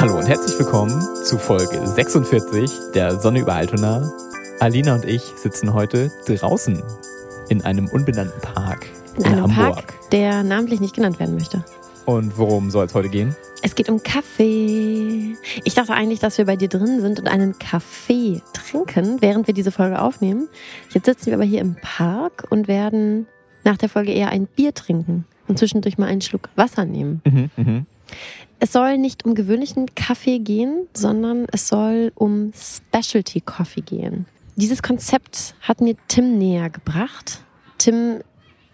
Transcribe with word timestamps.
Hallo 0.00 0.16
und 0.16 0.26
herzlich 0.26 0.58
willkommen 0.58 0.98
zu 1.26 1.36
Folge 1.36 1.86
46 1.86 2.70
der 2.94 3.20
Sonne 3.20 3.40
über 3.40 3.52
Altona. 3.52 4.10
Alina 4.58 4.94
und 4.94 5.04
ich 5.04 5.20
sitzen 5.20 5.74
heute 5.74 6.10
draußen 6.26 6.82
in 7.50 7.62
einem 7.64 7.86
unbenannten 7.86 8.40
Park 8.40 8.86
in, 9.18 9.24
in 9.24 9.26
einem 9.26 9.54
Hamburg. 9.54 9.88
Park, 9.88 10.10
der 10.10 10.42
namentlich 10.42 10.80
nicht 10.80 10.94
genannt 10.94 11.20
werden 11.20 11.34
möchte. 11.34 11.62
Und 12.06 12.38
worum 12.38 12.70
soll 12.70 12.86
es 12.86 12.94
heute 12.94 13.10
gehen? 13.10 13.36
Es 13.60 13.74
geht 13.74 13.90
um 13.90 14.02
Kaffee. 14.02 15.36
Ich 15.64 15.74
dachte 15.74 15.92
eigentlich, 15.92 16.20
dass 16.20 16.38
wir 16.38 16.46
bei 16.46 16.56
dir 16.56 16.68
drin 16.68 17.02
sind 17.02 17.20
und 17.20 17.28
einen 17.28 17.58
Kaffee 17.58 18.40
trinken, 18.54 19.20
während 19.20 19.48
wir 19.48 19.52
diese 19.52 19.70
Folge 19.70 20.00
aufnehmen. 20.00 20.48
Jetzt 20.94 21.04
sitzen 21.04 21.26
wir 21.26 21.34
aber 21.34 21.44
hier 21.44 21.60
im 21.60 21.76
Park 21.76 22.46
und 22.48 22.68
werden 22.68 23.26
nach 23.64 23.76
der 23.76 23.90
Folge 23.90 24.12
eher 24.12 24.30
ein 24.30 24.46
Bier 24.46 24.72
trinken 24.72 25.26
und 25.46 25.58
zwischendurch 25.58 25.98
mal 25.98 26.06
einen 26.06 26.22
Schluck 26.22 26.48
Wasser 26.56 26.86
nehmen. 26.86 27.20
Mhm, 27.26 27.50
mhm. 27.58 27.86
Es 28.58 28.72
soll 28.72 28.98
nicht 28.98 29.24
um 29.24 29.34
gewöhnlichen 29.34 29.86
Kaffee 29.94 30.38
gehen, 30.38 30.86
sondern 30.92 31.46
es 31.50 31.68
soll 31.68 32.12
um 32.14 32.52
Specialty 32.54 33.40
Coffee 33.40 33.80
gehen. 33.80 34.26
Dieses 34.56 34.82
Konzept 34.82 35.54
hat 35.62 35.80
mir 35.80 35.96
Tim 36.08 36.36
näher 36.36 36.68
gebracht. 36.68 37.42
Tim 37.78 38.20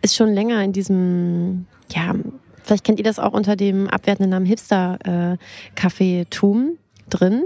ist 0.02 0.16
schon 0.16 0.34
länger 0.34 0.64
in 0.64 0.72
diesem, 0.72 1.66
ja, 1.90 2.16
vielleicht 2.64 2.82
kennt 2.84 2.98
ihr 2.98 3.04
das 3.04 3.20
auch 3.20 3.32
unter 3.32 3.54
dem 3.54 3.88
abwertenden 3.88 4.30
Namen 4.30 4.46
Hipster-Kaffeetum 4.46 6.78
drin. 7.08 7.44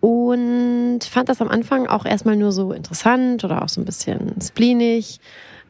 Und 0.00 1.00
fand 1.04 1.28
das 1.28 1.42
am 1.42 1.48
Anfang 1.48 1.86
auch 1.86 2.06
erstmal 2.06 2.36
nur 2.36 2.52
so 2.52 2.72
interessant 2.72 3.44
oder 3.44 3.62
auch 3.62 3.68
so 3.68 3.80
ein 3.80 3.84
bisschen 3.84 4.40
spleenig 4.40 5.20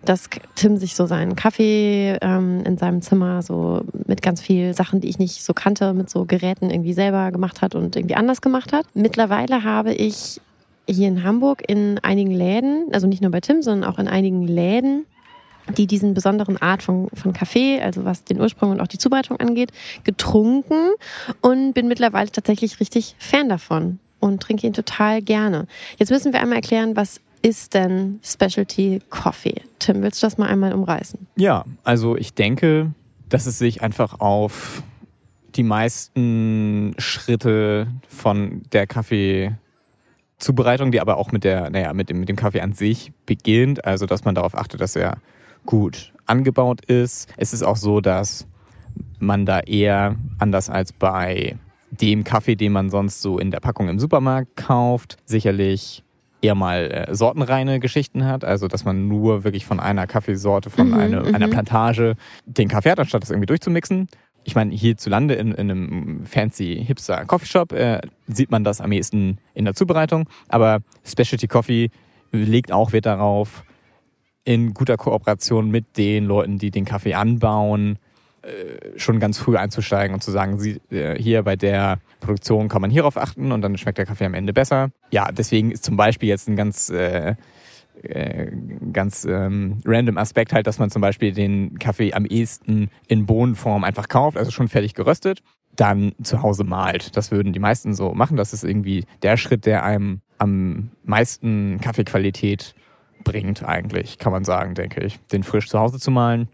dass 0.05 0.29
Tim 0.55 0.77
sich 0.77 0.95
so 0.95 1.07
seinen 1.07 1.37
Kaffee 1.37 2.19
ähm, 2.21 2.63
in 2.65 2.79
seinem 2.79 3.03
Zimmer 3.03 3.43
so 3.43 3.83
mit 4.07 4.23
ganz 4.23 4.41
viel 4.41 4.75
Sachen, 4.75 5.01
die 5.01 5.09
ich 5.09 5.19
nicht 5.19 5.45
so 5.45 5.55
kannte, 5.55 5.93
mit 5.95 6.11
so 6.11 6.25
Geräten 6.25 6.71
irgendwie 6.71 6.93
selber 6.93 7.31
gemacht 7.31 7.63
hat 7.63 7.75
und 7.75 7.97
irgendwie 7.97 8.17
anders 8.17 8.41
gemacht 8.41 8.73
hat. 8.73 8.87
Mittlerweile 8.95 9.65
habe 9.65 9.93
ich 9.93 10.41
hier 10.89 11.09
in 11.09 11.23
Hamburg 11.23 11.63
in 11.67 11.99
einigen 12.03 12.33
Läden, 12.33 12.89
also 12.93 13.07
nicht 13.07 13.23
nur 13.23 13.31
bei 13.31 13.41
Tim, 13.41 13.63
sondern 13.63 13.89
auch 13.89 13.99
in 13.99 14.09
einigen 14.09 14.47
Läden, 14.47 15.07
die 15.77 15.87
diesen 15.87 16.15
besonderen 16.15 16.57
Art 16.61 16.83
von, 16.83 17.09
von 17.15 17.33
Kaffee, 17.33 17.81
also 17.81 18.05
was 18.05 18.25
den 18.25 18.41
Ursprung 18.41 18.73
und 18.73 18.81
auch 18.81 18.89
die 18.89 18.99
Zubereitung 18.99 19.39
angeht, 19.39 19.71
getrunken 20.05 20.91
und 21.41 21.73
bin 21.73 21.87
mittlerweile 21.87 22.31
tatsächlich 22.31 22.81
richtig 22.81 23.15
Fan 23.19 23.49
davon 23.49 24.01
und 24.19 24.43
trinke 24.43 24.67
ihn 24.67 24.73
total 24.73 25.23
gerne. 25.23 25.67
Jetzt 25.99 26.11
müssen 26.11 26.33
wir 26.33 26.41
einmal 26.41 26.57
erklären, 26.57 26.97
was 26.97 27.21
ist 27.43 27.75
denn 27.75 28.21
Specialty 28.23 29.01
Coffee? 29.11 29.61
Tim, 29.79 30.03
willst 30.03 30.23
du 30.23 30.27
das 30.27 30.39
mal 30.39 30.49
einmal 30.49 30.73
umreißen? 30.73 31.27
Ja, 31.37 31.65
also 31.85 32.17
ich 32.17 32.35
denke, 32.35 32.93
dass 33.29 33.47
es 33.47 33.59
sich 33.59 33.83
einfach 33.83 34.21
auf 34.21 34.83
die 35.55 35.63
meisten 35.63 36.95
Schritte 36.99 37.89
von 38.09 38.63
der 38.73 38.87
Kaffeezubereitung, 38.87 40.93
die 40.93 41.01
aber 41.01 41.19
auch 41.19 41.33
mit 41.33 41.45
der, 41.45 41.71
naja, 41.71 41.93
mit 41.93 42.09
dem, 42.09 42.21
mit 42.21 42.29
dem 42.29 42.37
Kaffee 42.37 42.61
an 42.61 42.73
sich 42.73 43.13
beginnt, 43.27 43.85
also 43.85 44.07
dass 44.07 44.25
man 44.25 44.35
darauf 44.35 44.57
achtet, 44.57 44.81
dass 44.81 44.97
er 44.97 45.19
gut 45.67 46.13
angebaut 46.27 46.85
ist. 46.87 47.33
Es 47.37 47.53
ist 47.53 47.63
auch 47.63 47.77
so, 47.77 48.01
dass 48.01 48.47
man 49.19 49.47
da 49.47 49.61
eher 49.61 50.17
anders 50.39 50.71
als 50.71 50.93
bei 50.93 51.57
dem 51.91 52.25
Kaffee, 52.25 52.57
den 52.57 52.73
man 52.73 52.91
sonst 52.91 53.21
so 53.21 53.39
in 53.39 53.51
der 53.51 53.61
Packung 53.61 53.89
im 53.89 53.99
Supermarkt 53.99 54.57
kauft, 54.57 55.19
sicherlich 55.27 56.03
eher 56.43 56.55
mal 56.55 56.91
äh, 56.91 57.15
sortenreine 57.15 57.81
Geschichten 57.81 58.27
hat, 58.27 58.45
also 58.45 58.69
dass 58.69 58.85
man 58.85 59.09
nur 59.09 59.45
wirklich 59.45 59.65
von 59.65 59.81
einer 59.81 60.07
Kaffeesorte, 60.07 60.69
von 60.69 60.89
Mhm, 60.89 60.95
eine, 60.95 61.23
einer 61.35 61.47
mhm. 61.47 61.53
Plantage 61.53 62.15
den 62.45 62.69
Kaffee 62.69 62.91
hat, 62.91 62.99
anstatt 62.99 63.23
das 63.23 63.31
irgendwie 63.31 63.47
durchzumixen. 63.47 64.09
Ich 64.45 64.57
meine, 64.57 64.75
hierzulande 64.75 65.35
in, 65.35 65.53
in 65.53 65.71
einem 65.71 66.27
fancy 66.27 66.83
hipster 66.85 67.25
Coffeeshop 67.25 67.73
äh, 67.73 68.01
sieht 68.27 68.51
man 68.51 68.65
das 68.65 68.81
am 68.81 68.91
ehesten 68.91 69.39
in 69.55 69.65
der 69.65 69.75
Zubereitung, 69.75 70.29
aber 70.49 70.81
Specialty 71.05 71.47
Coffee 71.47 71.91
legt 72.33 72.73
auch 72.73 72.93
Wert 72.93 73.07
darauf, 73.07 73.65
in 74.45 74.75
guter 74.75 74.97
Kooperation 74.97 75.71
mit 75.71 75.97
den 75.97 76.25
Leuten, 76.25 76.59
die 76.59 76.73
den 76.73 76.85
Kaffee 76.85 77.15
anbauen, 77.15 77.99
schon 78.97 79.21
ganz 79.21 79.39
früh 79.39 79.57
einzusteigen 79.57 80.15
und 80.15 80.23
zu 80.23 80.31
sagen, 80.31 80.59
sie, 80.59 80.81
äh, 80.91 81.21
hier 81.21 81.43
bei 81.43 81.57
der 81.57 82.01
Produktion 82.21 82.69
kann 82.69 82.81
man 82.81 82.91
hierauf 82.91 83.17
achten 83.17 83.53
und 83.53 83.63
dann 83.63 83.77
schmeckt 83.79 83.99
der 83.99 84.07
Kaffee 84.07 84.25
am 84.25 84.35
Ende 84.35 84.53
besser. 84.53 84.91
Ja, 85.11 85.31
deswegen 85.31 85.71
ist 85.71 85.85
zum 85.85 85.97
Beispiel 85.97 86.29
jetzt 86.29 86.49
ein 86.49 86.57
ganz, 86.57 86.89
äh, 86.91 87.35
äh, 88.03 88.51
ganz 88.93 89.25
ähm, 89.25 89.81
random 89.85 90.19
Aspekt 90.19 90.53
halt, 90.53 90.67
dass 90.67 90.79
man 90.79 90.91
zum 90.91 91.03
Beispiel 91.03 91.33
den 91.33 91.79
Kaffee 91.79 92.13
am 92.15 92.25
ehesten 92.25 92.91
in 93.07 93.27
Bohnenform 93.27 93.85
einfach 93.85 94.09
kauft, 94.09 94.37
also 94.37 94.51
schon 94.51 94.69
fertig 94.69 94.95
geröstet, 94.95 95.43
dann 95.77 96.13
zu 96.23 96.43
Hause 96.43 96.65
malt. 96.65 97.17
Das 97.17 97.31
würden 97.31 97.53
die 97.53 97.61
meisten 97.61 97.95
so 97.95 98.13
machen. 98.13 98.37
Das 98.37 98.53
ist 98.53 98.65
irgendwie 98.65 99.05
der 99.23 99.37
Schritt, 99.37 99.67
der 99.67 99.85
einem 99.85 100.21
am 100.39 100.91
meisten 101.05 101.81
Kaffeequalität 101.81 102.75
bringt 103.23 103.63
eigentlich, 103.63 104.19
kann 104.19 104.33
man 104.33 104.45
sagen, 104.45 104.75
denke 104.75 105.05
ich, 105.05 105.21
den 105.31 105.45
frisch 105.45 105.69
zu 105.69 105.79
Hause 105.79 106.01
zu 106.01 106.11
malen. 106.11 106.49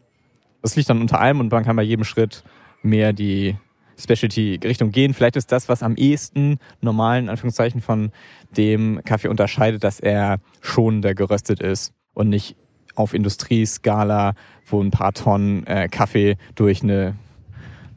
Das 0.62 0.76
liegt 0.76 0.90
dann 0.90 1.00
unter 1.00 1.20
allem 1.20 1.40
und 1.40 1.50
man 1.52 1.64
kann 1.64 1.76
bei 1.76 1.82
jedem 1.82 2.04
Schritt 2.04 2.42
mehr 2.82 3.12
die 3.12 3.56
Specialty-Richtung 3.98 4.90
gehen. 4.90 5.14
Vielleicht 5.14 5.36
ist 5.36 5.50
das, 5.52 5.68
was 5.68 5.82
am 5.82 5.96
ehesten 5.96 6.58
normalen 6.80 7.28
Anführungszeichen 7.28 7.80
von 7.80 8.12
dem 8.56 9.00
Kaffee 9.04 9.28
unterscheidet, 9.28 9.82
dass 9.84 10.00
er 10.00 10.38
schonender 10.60 11.14
geröstet 11.14 11.60
ist 11.60 11.92
und 12.14 12.28
nicht 12.28 12.56
auf 12.94 13.14
Industrieskala, 13.14 14.34
wo 14.66 14.80
ein 14.82 14.90
paar 14.90 15.12
Tonnen 15.12 15.66
äh, 15.66 15.88
Kaffee 15.88 16.36
durch 16.54 16.82
eine 16.82 17.14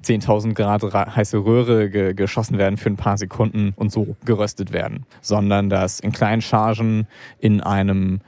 10.000 0.04 0.54
Grad 0.54 0.84
ra- 0.94 1.16
heiße 1.16 1.38
Röhre 1.38 1.90
ge 1.90 2.14
geschossen 2.14 2.58
werden 2.58 2.78
für 2.78 2.90
ein 2.90 2.98
paar 2.98 3.18
Sekunden 3.18 3.74
und 3.76 3.92
so 3.92 4.16
geröstet 4.26 4.72
werden, 4.74 5.06
sondern 5.22 5.70
dass 5.70 6.00
in 6.00 6.12
kleinen 6.12 6.42
Chargen 6.42 7.08
in 7.40 7.62
einem 7.62 8.22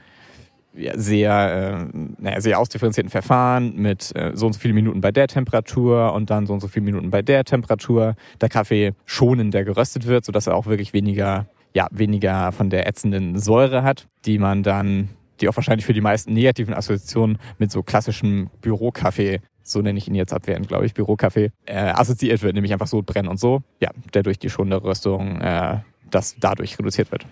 sehr, 0.94 1.88
äh, 1.92 1.98
naja, 2.18 2.40
sehr 2.40 2.58
ausdifferenzierten 2.58 3.10
Verfahren 3.10 3.76
mit 3.76 4.14
äh, 4.16 4.32
so 4.34 4.46
und 4.46 4.54
so 4.54 4.58
viele 4.58 4.74
Minuten 4.74 5.00
bei 5.00 5.12
der 5.12 5.28
Temperatur 5.28 6.12
und 6.12 6.30
dann 6.30 6.46
so 6.46 6.52
und 6.52 6.60
so 6.60 6.68
viele 6.68 6.84
Minuten 6.84 7.10
bei 7.10 7.22
der 7.22 7.44
Temperatur 7.44 8.16
der 8.40 8.48
Kaffee 8.48 8.92
schonender 9.04 9.64
geröstet 9.64 10.06
wird, 10.06 10.24
sodass 10.24 10.46
er 10.46 10.56
auch 10.56 10.66
wirklich 10.66 10.92
weniger, 10.92 11.46
ja, 11.74 11.86
weniger 11.90 12.52
von 12.52 12.70
der 12.70 12.88
ätzenden 12.88 13.38
Säure 13.38 13.82
hat, 13.82 14.08
die 14.24 14.38
man 14.38 14.62
dann, 14.62 15.10
die 15.40 15.48
auch 15.48 15.56
wahrscheinlich 15.56 15.86
für 15.86 15.92
die 15.92 16.00
meisten 16.00 16.32
negativen 16.32 16.74
Assoziationen 16.74 17.38
mit 17.58 17.70
so 17.70 17.82
klassischem 17.82 18.50
Bürokaffee, 18.60 19.40
so 19.62 19.80
nenne 19.80 19.98
ich 19.98 20.08
ihn 20.08 20.14
jetzt 20.14 20.32
abwehrend, 20.32 20.68
glaube 20.68 20.86
ich, 20.86 20.94
Bürokaffee, 20.94 21.50
äh, 21.66 21.74
assoziiert 21.74 22.42
wird, 22.42 22.54
nämlich 22.54 22.72
einfach 22.72 22.88
so 22.88 23.02
brennen 23.02 23.28
und 23.28 23.38
so, 23.38 23.62
ja, 23.80 23.90
der 24.12 24.24
durch 24.24 24.38
die 24.38 24.50
schonende 24.50 24.82
Röstung, 24.82 25.40
äh, 25.40 25.78
das 26.10 26.36
dadurch 26.38 26.78
reduziert 26.78 27.10
wird. 27.12 27.26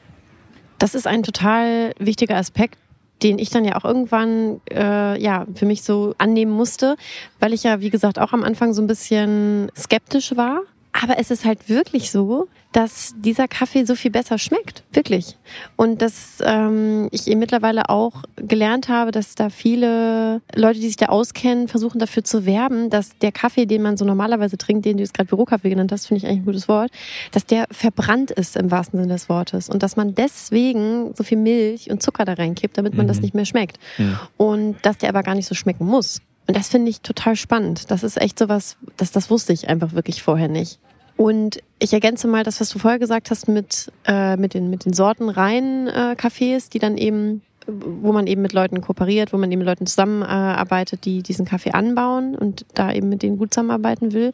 Das 0.79 0.95
ist 0.95 1.07
ein 1.07 1.23
total 1.23 1.93
wichtiger 1.99 2.37
Aspekt, 2.37 2.77
den 3.23 3.39
ich 3.39 3.51
dann 3.51 3.65
ja 3.65 3.77
auch 3.77 3.85
irgendwann 3.85 4.61
äh, 4.71 5.21
ja 5.21 5.47
für 5.55 5.67
mich 5.67 5.83
so 5.83 6.15
annehmen 6.19 6.53
musste, 6.53 6.97
weil 7.41 7.53
ich 7.53 7.63
ja 7.63 7.81
wie 7.81 7.91
gesagt 7.91 8.19
auch 8.19 8.33
am 8.33 8.45
Anfang 8.45 8.73
so 8.73 8.83
ein 8.83 8.87
bisschen 8.87 9.71
skeptisch 9.77 10.37
war. 10.37 10.63
Aber 10.93 11.19
es 11.19 11.31
ist 11.31 11.45
halt 11.45 11.69
wirklich 11.69 12.11
so, 12.11 12.49
dass 12.73 13.15
dieser 13.19 13.49
Kaffee 13.49 13.85
so 13.85 13.95
viel 13.95 14.11
besser 14.11 14.39
schmeckt, 14.39 14.83
wirklich. 14.93 15.37
Und 15.77 16.01
dass 16.01 16.39
ähm, 16.43 17.09
ich 17.11 17.29
eben 17.29 17.39
mittlerweile 17.41 17.91
auch 17.91 18.23
gelernt 18.37 18.89
habe, 18.89 19.11
dass 19.11 19.35
da 19.35 19.51
viele 19.51 20.41
Leute, 20.55 20.81
die 20.81 20.87
sich 20.87 20.97
da 20.97 21.07
auskennen, 21.07 21.69
versuchen 21.69 21.99
dafür 21.99 22.25
zu 22.25 22.47
werben, 22.47 22.89
dass 22.89 23.19
der 23.19 23.31
Kaffee, 23.31 23.67
den 23.67 23.83
man 23.83 23.99
so 23.99 24.05
normalerweise 24.07 24.57
trinkt, 24.57 24.87
den 24.87 24.97
du 24.97 25.03
jetzt 25.03 25.13
gerade 25.13 25.29
Bürokaffee 25.29 25.69
genannt 25.69 25.93
hast, 25.93 26.07
finde 26.07 26.19
ich 26.19 26.27
eigentlich 26.27 26.41
ein 26.41 26.47
gutes 26.47 26.67
Wort, 26.69 26.91
dass 27.31 27.45
der 27.45 27.67
verbrannt 27.71 28.31
ist 28.31 28.57
im 28.57 28.71
wahrsten 28.71 28.99
Sinne 29.01 29.13
des 29.13 29.29
Wortes. 29.29 29.69
Und 29.69 29.83
dass 29.83 29.97
man 29.97 30.15
deswegen 30.15 31.15
so 31.15 31.25
viel 31.25 31.39
Milch 31.39 31.91
und 31.91 32.03
Zucker 32.03 32.25
da 32.25 32.33
reinkippt, 32.33 32.79
damit 32.79 32.95
man 32.95 33.05
Mhm. 33.05 33.09
das 33.09 33.21
nicht 33.21 33.35
mehr 33.35 33.45
schmeckt. 33.45 33.79
Mhm. 33.99 34.19
Und 34.39 34.77
dass 34.83 34.97
der 34.97 35.11
aber 35.11 35.23
gar 35.23 35.35
nicht 35.35 35.47
so 35.47 35.55
schmecken 35.55 35.85
muss. 35.85 36.23
Und 36.49 36.57
das 36.57 36.69
finde 36.69 36.91
ich 36.91 37.03
total 37.03 37.37
spannend. 37.37 37.91
Das 37.91 38.03
ist 38.03 38.21
echt 38.21 38.39
sowas, 38.39 38.77
das, 38.97 39.13
das 39.13 39.31
wusste 39.31 39.53
ich 39.53 39.69
einfach 39.69 39.93
wirklich 39.93 40.23
vorher 40.23 40.49
nicht. 40.49 40.79
Und 41.23 41.63
ich 41.79 41.93
ergänze 41.93 42.27
mal 42.27 42.43
das, 42.43 42.61
was 42.61 42.71
du 42.71 42.81
vorher 42.81 42.99
gesagt 42.99 43.31
hast 43.31 43.47
mit, 43.47 43.93
äh, 44.09 44.37
mit 44.37 44.55
den, 44.55 44.71
mit 44.71 44.85
den 44.85 44.93
sortenreinen 44.93 45.87
äh, 45.87 46.17
Cafés, 46.19 46.69
die 46.69 46.81
dann 46.81 46.99
eben, 46.99 47.43
wo 47.69 48.11
man 48.13 48.27
eben 48.27 48.43
mit 48.43 48.53
Leuten 48.53 48.81
kooperiert, 48.81 49.33
wo 49.33 49.37
man 49.37 49.53
eben 49.53 49.61
mit 49.61 49.69
Leuten 49.69 49.87
zusammenarbeitet, 49.87 51.05
die 51.05 51.23
diesen 51.23 51.47
Kaffee 51.47 51.71
anbauen 51.71 52.35
und 52.35 52.67
da 52.75 52.93
eben 52.93 53.09
mit 53.09 53.23
denen 53.23 53.39
gut 53.39 53.55
zusammenarbeiten 53.55 54.13
will. 54.13 54.33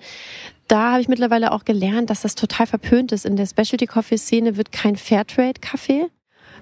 Da 0.67 0.93
habe 0.93 1.02
ich 1.02 1.08
mittlerweile 1.08 1.52
auch 1.52 1.67
gelernt, 1.67 2.08
dass 2.08 2.23
das 2.23 2.35
total 2.35 2.67
verpönt 2.67 3.12
ist. 3.12 3.26
In 3.26 3.37
der 3.37 3.44
Specialty-Coffee-Szene 3.44 4.56
wird 4.56 4.73
kein 4.73 4.96
Fairtrade-Kaffee 4.96 6.06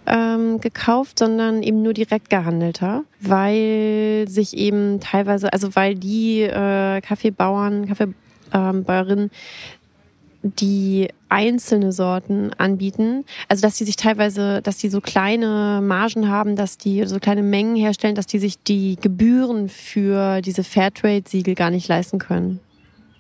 ähm, 0.07 0.61
gekauft, 0.61 1.21
sondern 1.21 1.63
eben 1.63 1.83
nur 1.83 1.93
direkt 1.93 2.31
gehandelter, 2.31 3.05
weil 3.21 4.25
sich 4.27 4.57
eben 4.57 4.99
teilweise, 4.99 5.53
also 5.53 5.77
weil 5.77 5.95
die 5.95 6.43
äh, 6.43 7.01
Kaffeebauern, 7.01 7.87
Kaffeebäuerinnen 7.87 9.31
die 10.55 11.09
einzelne 11.29 11.93
Sorten 11.93 12.53
anbieten. 12.55 13.25
Also 13.49 13.63
dass 13.63 13.77
die 13.77 13.85
sich 13.85 13.97
teilweise, 13.97 14.63
dass 14.63 14.79
die 14.79 14.89
so 14.89 15.01
kleine 15.01 15.81
Margen 15.83 16.29
haben, 16.29 16.57
dass 16.57 16.79
die 16.79 17.05
so 17.07 17.19
kleine 17.19 17.43
Mengen 17.43 17.77
herstellen, 17.77 18.15
dass 18.15 18.27
die 18.27 18.39
sich 18.39 18.63
die 18.63 18.97
Gebühren 19.01 19.69
für 19.69 20.41
diese 20.41 20.65
Fairtrade-Siegel 20.65 21.55
gar 21.55 21.71
nicht 21.71 21.89
leisten 21.89 22.19
können. 22.19 22.61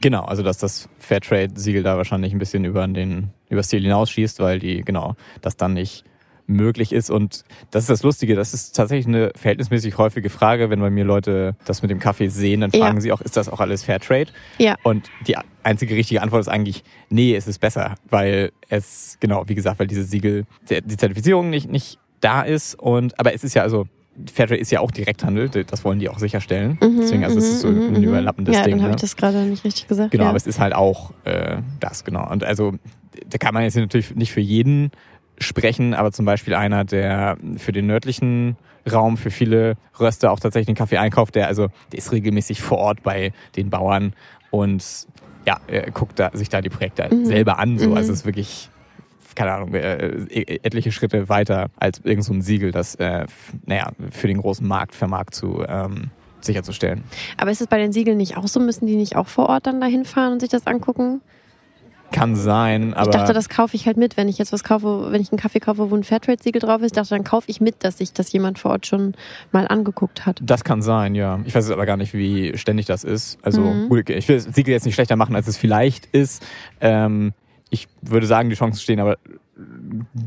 Genau, 0.00 0.25
also 0.25 0.43
dass 0.43 0.58
das 0.58 0.88
Fairtrade-Siegel 0.99 1.82
da 1.82 1.96
wahrscheinlich 1.96 2.32
ein 2.32 2.38
bisschen 2.38 2.64
über 2.64 2.87
den 2.87 3.31
über 3.49 3.58
das 3.58 3.69
Ziel 3.69 3.82
hinausschießt, 3.82 4.40
weil 4.40 4.58
die, 4.58 4.82
genau, 4.82 5.14
das 5.40 5.56
dann 5.56 5.75
nicht 5.75 6.05
möglich 6.46 6.93
ist. 6.93 7.10
Und 7.10 7.44
das 7.70 7.84
ist 7.84 7.90
das 7.90 8.02
Lustige, 8.02 8.34
das 8.34 8.54
ist 8.54 8.72
tatsächlich 8.76 9.06
eine 9.06 9.32
verhältnismäßig 9.37 9.98
häufige 9.98 10.31
Frage, 10.31 10.70
wenn 10.70 10.81
bei 10.81 10.90
mir 10.90 11.04
Leute 11.04 11.56
das 11.64 11.82
mit 11.82 11.90
dem 11.90 11.98
Kaffee 11.98 12.28
sehen, 12.28 12.60
dann 12.60 12.70
fragen 12.72 12.96
Ja. 12.96 13.00
sie 13.00 13.12
auch, 13.12 13.20
ist 13.20 13.37
das 13.37 13.48
auch 13.48 13.60
alles 13.60 13.82
Fairtrade? 13.84 14.31
Ja. 14.58 14.76
Und 14.82 15.10
die 15.26 15.37
einzige 15.62 15.94
richtige 15.96 16.22
Antwort 16.22 16.40
ist 16.40 16.48
eigentlich, 16.48 16.84
nee, 17.08 17.34
es 17.34 17.46
ist 17.48 17.58
besser, 17.58 17.94
weil 18.08 18.52
es, 18.69 19.16
genau, 19.20 19.44
wie 19.46 19.54
gesagt, 19.54 19.78
weil 19.78 19.87
dieses 19.87 20.10
Siegel, 20.10 20.44
die 20.70 20.96
Zertifizierung 20.96 21.50
nicht, 21.50 21.70
nicht 21.70 21.98
da 22.20 22.43
ist. 22.43 22.75
Und, 22.76 23.19
aber 23.19 23.34
es 23.34 23.43
ist 23.44 23.54
ja 23.54 23.62
also, 23.62 23.87
Fairtrade 24.32 24.60
ist 24.60 24.70
ja 24.72 24.81
auch 24.81 24.90
Direkthandel, 24.93 25.50
das 25.50 25.84
wollen 25.84 25.98
die 25.98 26.08
auch 26.08 26.19
sicherstellen. 26.19 26.78
Deswegen, 26.81 27.22
also 27.25 27.37
es 27.38 27.44
ist 27.48 27.60
so 27.60 27.69
ein 27.69 28.02
überlappendes 28.02 28.54
Mhm, 28.54 28.58
ja, 28.58 28.64
Ding. 28.64 28.72
dann 28.76 28.81
habe 28.82 28.90
ne? 28.93 28.96
ich 28.96 29.00
das 29.02 29.14
gerade 29.16 29.38
nicht 29.40 29.62
richtig 29.64 29.88
gesagt. 29.88 30.10
Genau, 30.12 30.25
ja. 30.25 30.31
aber 30.31 30.38
es 30.38 30.46
ist 30.46 30.58
halt 30.58 30.75
auch 30.75 31.12
äh, 31.25 31.58
das, 31.81 32.02
genau. 32.04 32.26
Und 32.31 32.43
also, 32.43 32.72
da 33.28 33.37
kann 33.38 33.52
man 33.52 33.62
jetzt 33.64 33.76
natürlich 33.76 34.14
nicht 34.14 34.32
für 34.32 34.40
jeden 34.40 34.90
sprechen, 35.38 35.94
aber 35.94 36.12
zum 36.12 36.24
Beispiel 36.24 36.54
einer, 36.54 36.84
der 36.84 37.36
für 37.56 37.72
den 37.72 37.86
nördlichen 37.86 38.56
Raum 38.90 39.16
für 39.16 39.30
viele 39.30 39.74
Röster 39.98 40.30
auch 40.32 40.40
tatsächlich 40.40 40.68
einen 40.68 40.76
Kaffee 40.76 40.98
einkauft, 40.98 41.34
der 41.34 41.46
also, 41.48 41.68
der 41.92 41.98
ist 41.98 42.12
regelmäßig 42.12 42.62
vor 42.62 42.78
Ort 42.78 43.02
bei 43.02 43.32
den 43.56 43.68
Bauern 43.70 44.12
und 44.50 44.84
ja, 45.46 45.58
er 45.66 45.90
guckt 45.90 46.18
da, 46.18 46.30
sich 46.32 46.48
da 46.48 46.60
die 46.60 46.68
Projekte 46.70 47.08
Mhm. 47.14 47.24
selber 47.24 47.58
an. 47.58 47.78
So. 47.78 47.94
Also 47.94 48.12
es 48.12 48.20
ist 48.20 48.26
wirklich, 48.26 48.68
keine 49.34 49.52
Ahnung, 49.52 49.74
äh, 49.74 50.06
e- 50.28 50.60
etliche 50.62 50.90
Schritte 50.92 51.28
weiter 51.28 51.66
als 51.78 52.00
irgend 52.02 52.24
so 52.24 52.32
ein 52.32 52.42
Siegel, 52.42 52.72
das, 52.72 52.94
äh, 52.96 53.26
naja, 53.64 53.90
für 54.10 54.26
den 54.28 54.38
großen 54.38 54.66
Markt 54.66 54.94
vermag 54.94 55.26
zu 55.30 55.64
ähm, 55.68 56.10
sicherzustellen. 56.40 57.02
Aber 57.36 57.50
ist 57.50 57.60
es 57.60 57.66
bei 57.66 57.78
den 57.78 57.92
Siegeln 57.92 58.16
nicht 58.18 58.36
auch 58.36 58.46
so? 58.48 58.60
Müssen 58.60 58.86
die 58.86 58.96
nicht 58.96 59.16
auch 59.16 59.26
vor 59.28 59.48
Ort 59.48 59.66
dann 59.66 59.80
dahin 59.80 60.04
fahren 60.04 60.32
und 60.34 60.40
sich 60.40 60.48
das 60.50 60.66
angucken? 60.66 61.20
Kann 62.12 62.37
sein, 62.37 62.94
aber. 62.94 63.11
ich 63.11 63.17
dachte, 63.17 63.32
das 63.32 63.49
kaufe 63.49 63.75
ich 63.76 63.87
halt 63.87 63.97
mit, 63.97 64.17
wenn 64.17 64.29
ich 64.29 64.38
jetzt 64.38 64.53
was 64.53 64.62
kaufe, 64.64 65.08
wenn 65.11 65.20
ich 65.20 65.32
einen 65.32 65.38
Kaffee 65.41 65.58
kaufe, 65.61 65.91
wo 65.91 65.94
ein 65.97 66.05
Fairtrade-Siegel 66.05 66.61
drauf 66.61 66.81
ist. 66.81 66.87
Ich 66.87 66.93
dachte, 66.93 67.11
dann 67.11 67.25
kaufe 67.25 67.50
ich 67.50 67.61
mit, 67.61 67.82
dass 67.85 67.99
sich 67.99 68.12
das 68.12 68.32
jemand 68.32 68.58
vor 68.58 68.70
Ort 68.70 68.87
schon 68.87 69.14
mal 69.53 69.67
angeguckt 69.67 70.25
hat. 70.25 70.41
Das 70.43 70.62
kann 70.64 70.82
sein, 70.82 71.14
ja. 71.14 71.41
Ich 71.44 71.55
weiß 71.55 71.64
jetzt 71.67 71.73
aber 71.73 71.85
gar 71.85 71.97
nicht, 71.97 72.14
wie 72.14 72.56
ständig 72.56 72.87
das 72.87 73.05
ist. 73.05 73.38
Also 73.43 73.61
Mhm. 73.61 73.88
gut, 73.88 74.08
ich 74.08 74.29
will 74.29 74.37
das 74.37 74.44
Siegel 74.55 74.73
jetzt 74.73 74.87
nicht 74.87 74.94
schlechter 74.94 75.17
machen, 75.17 75.35
als 75.35 75.47
es 75.49 75.56
vielleicht 75.56 76.06
ist. 76.06 76.43
Ähm, 76.81 77.32
ich 77.70 77.88
würde 78.03 78.26
sagen, 78.26 78.49
die 78.50 78.56
Chancen 78.56 78.81
stehen 78.81 79.00
aber 79.00 79.17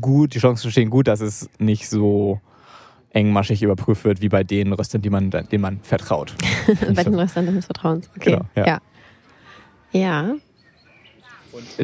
gut, 0.00 0.34
die 0.34 0.38
Chancen 0.38 0.70
stehen 0.70 0.90
gut, 0.90 1.08
dass 1.08 1.20
es 1.20 1.48
nicht 1.58 1.88
so 1.88 2.40
engmaschig 3.12 3.62
überprüft 3.62 4.04
wird 4.04 4.20
wie 4.20 4.28
bei 4.28 4.44
den 4.44 4.72
Röstern, 4.72 5.02
die 5.02 5.10
man, 5.10 5.30
denen 5.30 5.62
man 5.62 5.80
vertraut. 5.82 6.34
bei 6.94 7.02
den 7.02 7.14
Röstern 7.14 7.46
des 7.54 7.64
Vertrauens. 7.66 8.10
Okay. 8.16 8.32
Genau, 8.32 8.44
ja. 8.54 8.66
ja. 8.66 8.80
Ja. 9.92 10.34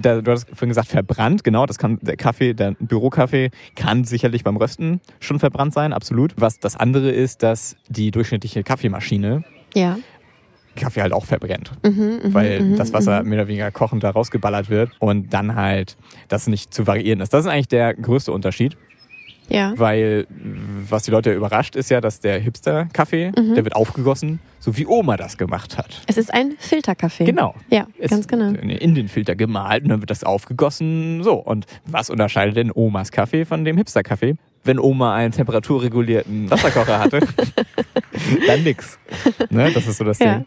Da, 0.01 0.21
du 0.21 0.31
hast 0.31 0.49
vorhin 0.49 0.69
gesagt, 0.69 0.89
verbrannt, 0.89 1.45
genau, 1.45 1.67
das 1.67 1.79
kann 1.79 1.99
der 2.03 2.17
Kaffee, 2.17 2.55
der 2.55 2.73
Bürokaffee 2.79 3.51
kann 3.75 4.05
sicherlich 4.05 4.45
beim 4.45 4.57
Rösten 4.57 5.01
schon 5.21 5.39
verbrannt 5.39 5.73
sein, 5.75 5.93
absolut. 5.93 6.35
Was 6.37 6.59
das 6.59 6.77
andere 6.77 7.11
ist, 7.11 7.43
dass 7.43 7.77
die 7.89 8.11
durchschnittliche 8.11 8.63
Kaffeemaschine 8.63 9.45
Ja. 9.75 9.99
Kaffee 10.77 11.01
halt 11.01 11.13
auch 11.13 11.25
verbrennt. 11.25 11.73
Mhm, 11.83 12.21
mhm, 12.23 12.35
weil 12.35 12.61
mhm, 12.61 12.77
das 12.77 12.93
Wasser 12.93 13.23
mhm. 13.23 13.31
mehr 13.31 13.39
oder 13.41 13.49
weniger 13.49 13.71
kochend 13.71 14.05
da 14.05 14.11
rausgeballert 14.11 14.69
wird 14.69 14.91
und 14.99 15.33
dann 15.33 15.55
halt 15.55 15.97
das 16.29 16.47
nicht 16.47 16.73
zu 16.73 16.87
variieren 16.87 17.21
ist. 17.21 17.33
Das 17.33 17.45
ist 17.45 17.51
eigentlich 17.51 17.69
der 17.69 17.95
größte 17.95 18.31
Unterschied, 18.31 18.77
Ja. 19.49 19.73
weil 19.77 20.27
was 20.89 21.05
die 21.05 21.11
Leute 21.11 21.33
überrascht 21.33 21.77
ist 21.77 21.91
ja, 21.91 22.01
dass 22.01 22.21
der 22.21 22.39
Hipster-Kaffee, 22.41 23.31
Mhm. 23.37 23.55
der 23.55 23.65
wird 23.65 23.77
aufgegossen, 23.77 24.41
so 24.59 24.77
wie 24.77 24.87
Oma 24.87 25.17
das 25.17 25.37
gemacht 25.39 25.79
hat. 25.79 26.03
Es 26.07 26.17
ist 26.17 26.33
ein 26.35 26.55
Filterkaffee. 26.59 27.25
Genau. 27.25 27.55
Ja, 27.71 27.87
Es- 27.99 28.11
ganz 28.11 28.27
genau. 28.27 28.49
In 28.59 28.95
den 28.95 29.09
Filter 29.09 29.37
gemahlen 29.37 29.85
und 29.85 29.89
dann 29.91 30.01
wird 30.01 30.11
das 30.11 30.25
aufgegossen. 30.25 31.23
So. 31.23 31.35
Und 31.35 31.67
was 31.87 32.11
unterscheidet 32.11 32.57
denn 32.57 32.73
Omas 32.75 33.13
Kaffee 33.13 33.45
von 33.45 33.65
dem 33.65 33.77
Hipster-Kaffee? 33.77 34.35
Wenn 34.65 34.81
Oma 34.81 35.15
einen 35.15 35.31
temperaturregulierten 35.33 36.51
Wasserkocher 36.51 36.99
hatte, 36.99 37.21
dann 38.47 38.65
nix. 38.65 38.99
Ne? 39.51 39.71
Das 39.73 39.87
ist 39.87 39.99
so 39.99 40.05
das 40.05 40.19
Ja. 40.19 40.35
Ding. 40.39 40.45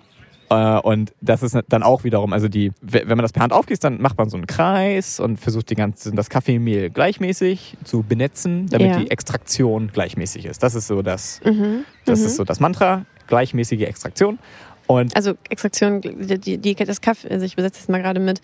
Äh, 0.50 0.80
Und 0.80 1.14
das 1.22 1.44
ist 1.44 1.58
dann 1.70 1.84
auch 1.84 2.04
wiederum, 2.04 2.34
also 2.34 2.48
die, 2.48 2.72
wenn 2.82 3.08
man 3.08 3.20
das 3.20 3.34
per 3.34 3.44
Hand 3.44 3.54
aufgießt, 3.54 3.84
dann 3.84 4.02
macht 4.02 4.18
man 4.18 4.30
so 4.30 4.38
einen 4.38 4.48
Kreis 4.48 5.20
und 5.20 5.40
versucht 5.40 5.70
die 5.70 5.76
ganze, 5.76 6.12
das 6.12 6.30
Kaffeemehl 6.30 6.90
gleichmäßig 6.90 7.78
zu 7.84 8.04
benetzen, 8.04 8.68
damit 8.70 8.88
Ja. 8.92 8.98
die 9.00 9.12
Extraktion 9.12 9.92
gleichmäßig 9.94 10.46
ist. 10.46 10.64
Das 10.64 10.76
ist 10.76 10.88
so 10.88 11.02
das, 11.02 11.42
Mhm. 11.46 11.84
das 12.06 12.20
mhm. 12.20 12.26
ist 12.26 12.36
so 12.38 12.44
das 12.44 12.60
Mantra, 12.60 13.06
gleichmäßige 13.28 13.82
Extraktion. 13.84 14.40
Und 14.88 15.16
Also 15.16 15.34
Extraktion, 15.50 16.02
die, 16.02 16.58
die, 16.58 16.76
das 16.76 17.00
Kaffee, 17.02 17.30
also 17.30 17.46
ich 17.46 17.54
übersetze 17.54 17.80
es 17.82 17.88
mal 17.90 18.02
gerade 18.02 18.20
mit, 18.20 18.42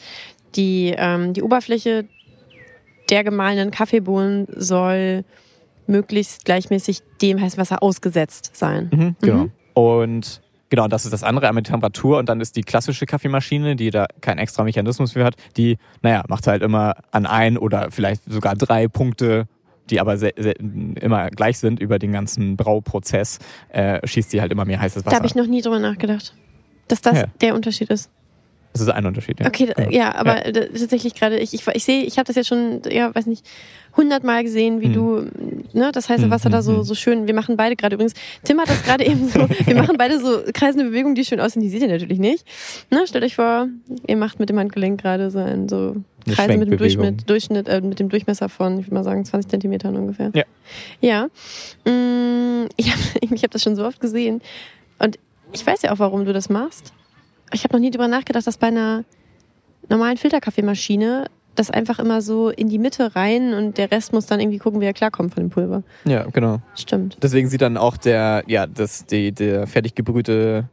die, 0.55 0.93
ähm, 0.95 1.33
die 1.33 1.41
Oberfläche 1.41 2.05
der 3.09 3.23
gemahlenen 3.23 3.71
Kaffeebohnen 3.71 4.47
soll 4.55 5.23
möglichst 5.87 6.45
gleichmäßig 6.45 7.01
dem 7.21 7.41
heißen 7.41 7.57
Wasser 7.57 7.81
ausgesetzt 7.83 8.51
sein. 8.55 8.89
Mhm, 8.93 9.15
genau. 9.21 9.47
Und 9.73 10.41
genau, 10.75 10.87
das 10.87 11.05
ist 11.05 11.11
das 11.11 11.23
andere, 11.23 11.47
einmal 11.47 11.63
die 11.63 11.71
Temperatur 11.71 12.17
und 12.19 12.27
dann 12.29 12.41
ist 12.41 12.55
die 12.55 12.61
klassische 12.61 13.05
Kaffeemaschine, 13.05 13.75
die 13.75 13.89
da 13.89 14.07
keinen 14.21 14.39
extra 14.39 14.63
Mechanismus 14.63 15.13
für 15.13 15.23
hat, 15.23 15.35
die, 15.57 15.77
naja, 16.01 16.23
macht 16.27 16.47
halt 16.47 16.61
immer 16.61 16.95
an 17.11 17.25
ein 17.25 17.57
oder 17.57 17.91
vielleicht 17.91 18.23
sogar 18.27 18.55
drei 18.55 18.87
Punkte, 18.87 19.47
die 19.89 19.99
aber 19.99 20.17
se- 20.17 20.33
se- 20.37 20.51
immer 20.59 21.29
gleich 21.29 21.59
sind 21.59 21.79
über 21.79 21.97
den 21.99 22.11
ganzen 22.11 22.57
Brauprozess, 22.57 23.39
äh, 23.69 24.05
schießt 24.05 24.31
sie 24.31 24.41
halt 24.41 24.51
immer 24.51 24.65
mehr 24.65 24.79
heißes 24.81 25.03
Da 25.03 25.07
Wasser. 25.07 25.15
habe 25.17 25.27
ich 25.27 25.35
noch 25.35 25.47
nie 25.47 25.61
drüber 25.61 25.79
nachgedacht, 25.79 26.33
dass 26.87 27.01
das 27.01 27.17
Ja. 27.19 27.25
der 27.41 27.55
Unterschied 27.55 27.89
ist. 27.89 28.09
Das 28.75 28.81
ist 28.81 28.89
ein 28.89 29.05
Unterschied, 29.05 29.39
ja. 29.39 29.47
Okay, 29.47 29.71
Genau. 29.73 29.89
ja, 29.89 30.13
aber 30.15 30.45
äh, 30.45 30.51
tatsächlich 30.51 31.15
gerade, 31.15 31.39
ich, 31.39 31.53
ich, 31.53 31.65
ich 31.65 31.85
sehe, 31.85 32.03
ich 32.03 32.17
habe 32.17 32.27
das 32.27 32.35
jetzt 32.35 32.47
schon, 32.47 32.81
ja, 32.91 33.15
weiß 33.15 33.25
nicht, 33.25 33.45
hundertmal 33.95 34.43
gesehen, 34.43 34.81
wie 34.81 34.87
Hm. 34.87 34.93
du, 34.93 35.27
ne, 35.71 35.91
das 35.93 36.09
heiße 36.09 36.23
Hm, 36.23 36.29
Wasser 36.31 36.49
da 36.49 36.57
hm, 36.57 36.63
so, 36.63 36.75
hm. 36.77 36.83
so 36.83 36.93
schön, 36.95 37.27
wir 37.27 37.33
machen 37.33 37.55
beide 37.55 37.77
gerade 37.77 37.95
übrigens, 37.95 38.13
Tim 38.43 38.59
hat 38.59 38.69
das 38.69 38.83
gerade 38.83 39.05
eben 39.05 39.29
so, 39.29 39.47
wir 39.65 39.75
machen 39.75 39.95
beide 39.97 40.19
so 40.19 40.41
kreisende 40.53 40.89
Bewegungen, 40.89 41.15
die 41.15 41.23
schön 41.23 41.39
aussehen, 41.39 41.61
die 41.61 41.69
seht 41.69 41.81
ihr 41.81 41.87
natürlich 41.87 42.19
nicht. 42.19 42.45
Ne, 42.91 43.07
stellt 43.07 43.23
euch 43.23 43.35
vor, 43.35 43.67
ihr 44.05 44.17
macht 44.17 44.41
mit 44.41 44.49
dem 44.49 44.59
Handgelenk 44.59 45.01
gerade 45.01 45.31
so 45.31 45.39
ein, 45.39 45.69
so 45.69 45.95
Kreise 46.29 46.57
mit 46.57 46.69
dem. 46.69 46.77
Durchschnitt, 46.77 47.29
Durchschnitt 47.29 47.69
äh, 47.69 47.79
mit 47.79 47.99
dem 47.99 48.09
Durchmesser 48.09 48.49
von, 48.49 48.79
ich 48.79 48.87
würde 48.87 48.95
mal 48.95 49.03
sagen, 49.05 49.23
20 49.23 49.49
Zentimetern 49.49 49.95
ungefähr. 49.95 50.31
Ja. 50.33 50.43
Ja. 50.99 51.25
Mm, 51.89 52.67
ich 52.75 52.91
habe 52.91 53.01
ich 53.21 53.43
hab 53.43 53.51
das 53.51 53.63
schon 53.63 53.75
so 53.77 53.85
oft 53.85 54.01
gesehen. 54.01 54.41
Und 54.99 55.17
ich 55.53 55.65
weiß 55.65 55.83
ja 55.83 55.93
auch, 55.93 55.99
warum 55.99 56.25
du 56.25 56.33
das 56.33 56.49
machst. 56.49 56.91
Ich 57.53 57.63
habe 57.63 57.73
noch 57.73 57.79
nie 57.79 57.91
drüber 57.91 58.07
nachgedacht, 58.07 58.45
dass 58.45 58.57
bei 58.57 58.67
einer 58.67 59.03
normalen 59.89 60.17
Filterkaffeemaschine 60.17 61.27
das 61.55 61.71
einfach 61.71 61.99
immer 61.99 62.21
so 62.21 62.49
in 62.49 62.67
die 62.67 62.79
Mitte 62.79 63.15
rein 63.15 63.53
und 63.53 63.77
der 63.77 63.91
Rest 63.91 64.11
muss 64.13 64.25
dann 64.25 64.39
irgendwie 64.39 64.57
gucken, 64.57 64.81
wie 64.81 64.85
er 64.85 64.93
klarkommt 64.93 65.33
von 65.33 65.43
dem 65.43 65.49
Pulver. 65.49 65.83
Ja, 66.03 66.23
genau. 66.25 66.59
Stimmt. 66.75 67.17
Deswegen 67.21 67.47
sieht 67.47 67.61
dann 67.61 67.77
auch 67.77 67.97
der, 67.97 68.43
ja, 68.47 68.67
das, 68.67 69.05
die, 69.05 69.31
der 69.31 69.65
fertig 69.67 69.95
gebrühte 69.95 70.69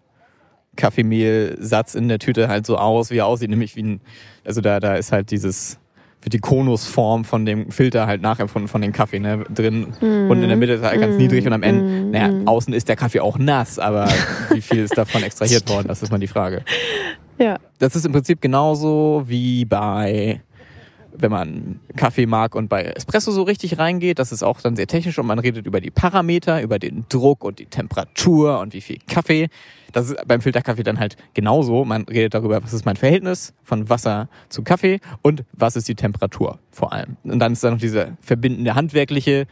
Kaffeemehlsatz 0.76 1.94
in 1.94 2.08
der 2.08 2.18
Tüte 2.18 2.48
halt 2.48 2.66
so 2.66 2.78
aus, 2.78 3.10
wie 3.10 3.18
er 3.18 3.26
aussieht, 3.26 3.50
nämlich 3.50 3.76
wie 3.76 3.82
ein, 3.82 4.00
also 4.44 4.60
da, 4.60 4.80
da 4.80 4.96
ist 4.96 5.12
halt 5.12 5.30
dieses, 5.30 5.78
wird 6.22 6.32
die 6.32 6.38
Konusform 6.38 7.24
von 7.24 7.44
dem 7.44 7.70
Filter 7.70 8.06
halt 8.06 8.22
nachempfunden 8.22 8.68
von 8.68 8.80
dem 8.80 8.92
Kaffee, 8.92 9.18
ne, 9.18 9.44
drin 9.52 9.86
und 10.00 10.42
in 10.42 10.48
der 10.48 10.56
Mitte 10.56 10.74
ist 10.74 10.82
er 10.82 10.90
halt 10.90 11.00
ganz 11.00 11.12
Mm, 11.16 11.18
niedrig 11.18 11.46
und 11.46 11.52
am 11.52 11.62
Ende, 11.62 11.82
mm, 11.82 12.10
naja, 12.10 12.28
mm. 12.28 12.48
außen 12.48 12.72
ist 12.74 12.88
der 12.88 12.96
Kaffee 12.96 13.20
auch 13.20 13.38
nass, 13.38 13.78
aber 13.78 14.08
wie 14.50 14.60
viel 14.60 14.78
ist 14.78 14.96
davon 14.96 15.22
extrahiert 15.24 15.68
worden, 15.68 15.88
das 15.88 16.02
ist 16.02 16.10
mal 16.10 16.18
die 16.18 16.26
Frage. 16.26 16.64
Ja. 17.38 17.58
Das 17.78 17.96
ist 17.96 18.06
im 18.06 18.12
Prinzip 18.12 18.40
genauso 18.40 19.24
wie 19.26 19.64
bei, 19.64 20.40
wenn 21.14 21.30
man 21.30 21.80
Kaffee 21.96 22.26
mag 22.26 22.54
und 22.54 22.68
bei 22.68 22.82
Espresso 22.82 23.32
so 23.32 23.42
richtig 23.42 23.78
reingeht, 23.78 24.18
das 24.18 24.32
ist 24.32 24.42
auch 24.42 24.60
dann 24.60 24.76
sehr 24.76 24.86
technisch 24.86 25.18
und 25.18 25.26
man 25.26 25.38
redet 25.38 25.66
über 25.66 25.80
die 25.80 25.90
Parameter, 25.90 26.62
über 26.62 26.78
den 26.78 27.04
Druck 27.08 27.44
und 27.44 27.58
die 27.58 27.66
Temperatur 27.66 28.60
und 28.60 28.74
wie 28.74 28.80
viel 28.80 28.98
Kaffee. 29.06 29.48
Das 29.92 30.08
ist 30.08 30.16
beim 30.26 30.40
Filterkaffee 30.40 30.82
dann 30.82 30.98
halt 30.98 31.16
genauso. 31.34 31.84
Man 31.84 32.02
redet 32.02 32.34
darüber, 32.34 32.62
was 32.62 32.72
ist 32.72 32.86
mein 32.86 32.96
Verhältnis 32.96 33.52
von 33.62 33.88
Wasser 33.88 34.28
zu 34.48 34.62
Kaffee 34.62 35.00
und 35.20 35.44
was 35.52 35.76
ist 35.76 35.88
die 35.88 35.94
Temperatur 35.94 36.58
vor 36.70 36.92
allem. 36.92 37.16
Und 37.24 37.38
dann 37.38 37.52
ist 37.52 37.62
da 37.62 37.70
noch 37.70 37.78
diese 37.78 38.16
verbindende 38.20 38.74
handwerkliche 38.74 39.46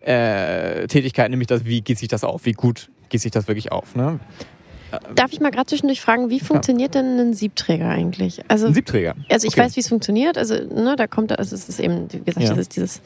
äh, 0.00 0.86
Tätigkeit, 0.86 1.30
nämlich 1.30 1.48
das, 1.48 1.64
wie 1.64 1.80
geht 1.80 1.98
sich 1.98 2.08
das 2.08 2.24
auf, 2.24 2.44
wie 2.44 2.52
gut 2.52 2.90
geht 3.08 3.20
sich 3.20 3.30
das 3.30 3.48
wirklich 3.48 3.72
auf. 3.72 3.94
Ne? 3.94 4.20
Darf 5.14 5.32
ich 5.32 5.40
mal 5.40 5.50
gerade 5.50 5.66
zwischendurch 5.66 6.00
fragen, 6.00 6.30
wie 6.30 6.40
funktioniert 6.40 6.94
denn 6.94 7.18
ein 7.18 7.34
Siebträger 7.34 7.88
eigentlich? 7.88 8.40
Also 8.48 8.66
Ein 8.68 8.74
Siebträger. 8.74 9.14
Also 9.30 9.46
ich 9.46 9.54
Okay. 9.54 9.62
weiß, 9.62 9.76
wie 9.76 9.80
es 9.80 9.88
funktioniert. 9.88 10.36
Also 10.38 10.54
ne, 10.54 10.94
da 10.96 11.06
kommt, 11.06 11.38
also 11.38 11.54
es 11.54 11.68
ist 11.68 11.80
eben, 11.80 12.08
wie 12.12 12.18
gesagt, 12.20 12.40
Ja. 12.46 12.50
dieses, 12.52 12.68
dieses, 12.68 13.00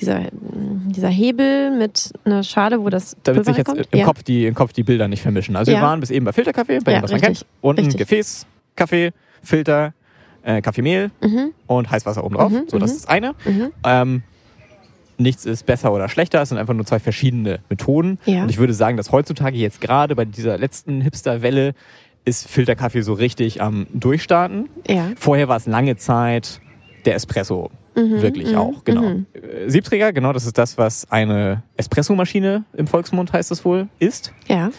dieser, 0.00 0.20
dieser 0.42 1.08
Hebel 1.08 1.70
mit 1.76 2.12
einer 2.24 2.42
Schale, 2.42 2.82
wo 2.82 2.88
das 2.90 3.16
Da 3.22 3.34
wird 3.34 3.46
sich 3.46 3.56
jetzt 3.56 3.72
im, 3.72 3.84
ja. 3.98 4.04
Kopf 4.04 4.22
die, 4.22 4.46
im 4.46 4.54
Kopf 4.54 4.72
die 4.72 4.82
Bilder 4.82 5.08
nicht 5.08 5.22
vermischen. 5.22 5.56
Also 5.56 5.72
wir 5.72 5.80
waren 5.80 6.00
bis 6.00 6.10
eben 6.10 6.24
bei 6.24 6.32
Filterkaffee, 6.32 6.78
bei 6.84 6.94
dem, 6.94 7.02
was 7.02 7.10
man 7.10 7.20
richtig. 7.20 7.40
kennt. 7.40 7.46
Unten 7.60 7.80
Richtig. 7.84 7.98
Gefäß, 7.98 8.46
Kaffee, 8.76 9.12
Filter, 9.42 9.94
äh, 10.42 10.60
Kaffeemehl 10.62 11.10
Mhm, 11.20 11.52
und 11.66 11.90
Heißwasser 11.90 12.22
oben 12.24 12.36
drauf. 12.36 12.52
Mhm, 12.52 12.64
so, 12.68 12.78
das 12.78 12.90
mhm. 12.90 12.96
ist 12.96 13.04
das 13.04 13.10
eine. 13.10 13.34
mhm. 13.44 13.72
Ähm, 13.84 14.22
nichts 15.18 15.46
ist 15.46 15.66
besser 15.66 15.92
oder 15.92 16.08
schlechter, 16.08 16.42
es 16.42 16.50
sind 16.50 16.58
einfach 16.58 16.74
nur 16.74 16.86
zwei 16.86 16.98
verschiedene 16.98 17.60
Methoden. 17.68 18.18
Ja. 18.24 18.42
Und 18.42 18.50
ich 18.50 18.58
würde 18.58 18.74
sagen, 18.74 18.96
dass 18.96 19.12
heutzutage 19.12 19.56
jetzt 19.56 19.80
gerade 19.80 20.14
bei 20.14 20.24
dieser 20.24 20.58
letzten 20.58 21.00
Hipster-Welle 21.00 21.74
ist 22.24 22.48
Filterkaffee 22.48 23.02
so 23.02 23.12
richtig 23.12 23.62
am 23.62 23.86
Durchstarten. 23.92 24.68
Ja. 24.88 25.12
Vorher 25.16 25.48
war 25.48 25.56
es 25.56 25.66
lange 25.66 25.96
Zeit 25.96 26.60
der 27.04 27.14
Espresso. 27.14 27.70
Wirklich 27.94 28.50
mhm, 28.50 28.58
auch, 28.58 28.84
genau. 28.84 29.02
mhm. 29.02 29.26
Äh, 29.32 29.70
Siebträger, 29.70 30.12
genau, 30.12 30.34
das 30.34 30.44
ist 30.44 30.58
das, 30.58 30.76
was 30.76 31.10
eine 31.10 31.62
Espressomaschine 31.78 32.64
im 32.76 32.86
Volksmund 32.86 33.32
heißt 33.32 33.50
es 33.50 33.64
wohl, 33.64 33.88
ist. 33.98 34.34
Ja. 34.48 34.70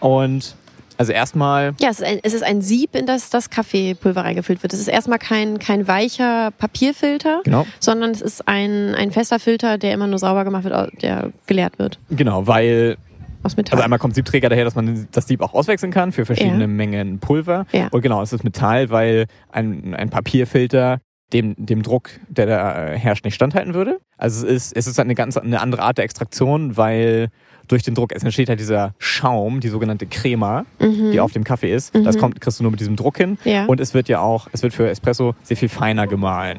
Und 0.00 0.56
also 0.98 1.12
erstmal, 1.12 1.74
Ja, 1.80 1.88
es 1.90 2.00
ist, 2.00 2.06
ein, 2.06 2.18
es 2.22 2.34
ist 2.34 2.42
ein 2.42 2.60
Sieb, 2.60 2.94
in 2.94 3.06
das 3.06 3.30
das 3.30 3.50
Kaffeepulver 3.50 4.22
reingefüllt 4.22 4.62
wird. 4.62 4.72
Es 4.72 4.80
ist 4.80 4.88
erstmal 4.88 5.18
kein, 5.18 5.58
kein 5.58 5.88
weicher 5.88 6.50
Papierfilter, 6.58 7.40
genau, 7.44 7.66
sondern 7.80 8.10
es 8.10 8.20
ist 8.20 8.46
ein, 8.46 8.94
ein 8.94 9.10
fester 9.12 9.38
Filter, 9.38 9.78
der 9.78 9.94
immer 9.94 10.06
nur 10.06 10.18
sauber 10.18 10.44
gemacht 10.44 10.64
wird, 10.64 11.02
der 11.02 11.32
geleert 11.46 11.78
wird 11.78 11.98
genau, 12.10 12.46
weil 12.46 12.96
aus 13.42 13.56
Metall. 13.56 13.76
Also 13.76 13.84
einmal 13.84 13.98
kommt 13.98 14.14
Siebträger 14.14 14.48
daher, 14.48 14.64
dass 14.64 14.74
man 14.74 15.06
das 15.12 15.26
Sieb 15.28 15.40
auch 15.40 15.54
auswechseln 15.54 15.92
kann 15.92 16.12
für 16.12 16.26
verschiedene 16.26 16.62
Ja. 16.62 16.66
Mengen 16.66 17.20
Pulver. 17.20 17.66
Ja. 17.72 17.88
Und 17.92 18.02
genau, 18.02 18.20
es 18.20 18.32
ist 18.32 18.42
Metall, 18.42 18.90
weil 18.90 19.26
ein, 19.52 19.94
ein 19.94 20.10
Papierfilter 20.10 20.98
dem, 21.32 21.54
dem 21.56 21.82
Druck, 21.82 22.10
der 22.28 22.46
da 22.46 22.86
äh, 22.86 22.98
herrscht, 22.98 23.24
nicht 23.24 23.34
standhalten 23.34 23.74
würde. 23.74 24.00
Also 24.16 24.46
es 24.46 24.52
ist, 24.52 24.76
es 24.76 24.86
ist 24.86 24.98
eine 24.98 25.14
ganz 25.14 25.36
eine 25.36 25.60
andere 25.60 25.82
Art 25.82 25.98
der 25.98 26.04
Extraktion, 26.04 26.76
weil 26.76 27.28
durch 27.68 27.82
den 27.82 27.94
Druck, 27.94 28.12
es 28.14 28.22
entsteht 28.22 28.48
halt 28.48 28.60
dieser 28.60 28.94
Schaum, 28.98 29.60
die 29.60 29.68
sogenannte 29.68 30.06
Crema, 30.06 30.64
die 30.80 31.20
auf 31.20 31.32
dem 31.32 31.44
Kaffee 31.44 31.70
ist. 31.70 31.94
Das 31.94 32.16
kommt, 32.16 32.40
kriegst 32.40 32.58
du 32.58 32.64
nur 32.64 32.70
mit 32.70 32.80
diesem 32.80 32.96
Druck 32.96 33.18
hin. 33.18 33.36
Mhm. 33.44 33.50
Ja. 33.50 33.66
Und 33.66 33.78
es 33.78 33.92
wird 33.92 34.08
ja 34.08 34.20
auch, 34.20 34.48
es 34.52 34.62
wird 34.62 34.72
für 34.72 34.88
Espresso 34.88 35.34
sehr 35.42 35.58
viel 35.58 35.68
feiner 35.68 36.06
gemahlen. 36.06 36.58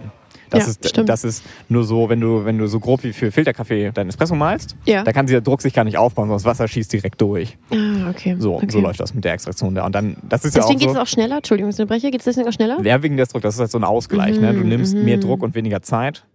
Das, 0.49 0.63
Ja, 0.65 0.69
ist, 0.71 0.89
stimmt. 0.89 1.09
das 1.09 1.23
ist 1.23 1.43
nur 1.67 1.83
so, 1.83 2.09
wenn 2.09 2.19
du, 2.19 2.45
wenn 2.45 2.57
du 2.57 2.67
so 2.67 2.79
grob 2.79 3.03
wie 3.03 3.13
für 3.13 3.31
Filterkaffee 3.31 3.91
deinen 3.91 4.09
Espresso 4.09 4.35
malst, 4.35 4.75
Ja. 4.85 5.03
da 5.03 5.11
kann 5.13 5.25
dieser 5.27 5.41
Druck 5.41 5.61
sich 5.61 5.73
gar 5.73 5.83
nicht 5.83 5.97
aufbauen, 5.97 6.23
sondern 6.27 6.37
das 6.37 6.45
Wasser 6.45 6.67
schießt 6.67 6.91
direkt 6.91 7.21
durch. 7.21 7.57
ah, 7.71 8.09
okay. 8.09 8.35
So, 8.39 8.55
okay. 8.55 8.67
so 8.69 8.79
läuft 8.79 8.99
das 8.99 9.13
mit 9.13 9.23
der 9.25 9.33
Extraktion 9.33 9.75
da. 9.75 9.85
Und 9.85 9.93
dann, 9.95 10.17
das 10.27 10.45
ist 10.45 10.55
Deswegen 10.55 10.79
ja 10.79 10.79
geht 10.79 10.87
auch 10.87 10.91
es 10.91 10.95
so. 10.97 11.01
auch 11.03 11.07
schneller. 11.07 11.37
Entschuldigung, 11.37 11.69
ich 11.69 11.75
unterbreche. 11.79 12.11
Geht 12.11 12.21
es 12.21 12.25
deswegen 12.25 12.47
auch 12.47 12.53
schneller? 12.53 12.81
Ja, 12.83 13.01
wegen 13.03 13.17
des 13.17 13.29
Drucks, 13.29 13.43
das 13.43 13.55
ist 13.55 13.59
halt 13.59 13.71
so 13.71 13.77
ein 13.77 13.83
Ausgleich. 13.83 14.39
ne? 14.39 14.53
Du 14.53 14.59
Mhm, 14.61 14.69
nimmst 14.69 14.95
mhm. 14.95 15.05
mehr 15.05 15.17
Druck 15.17 15.43
und 15.43 15.55
weniger 15.55 15.81
Zeit. 15.81 16.25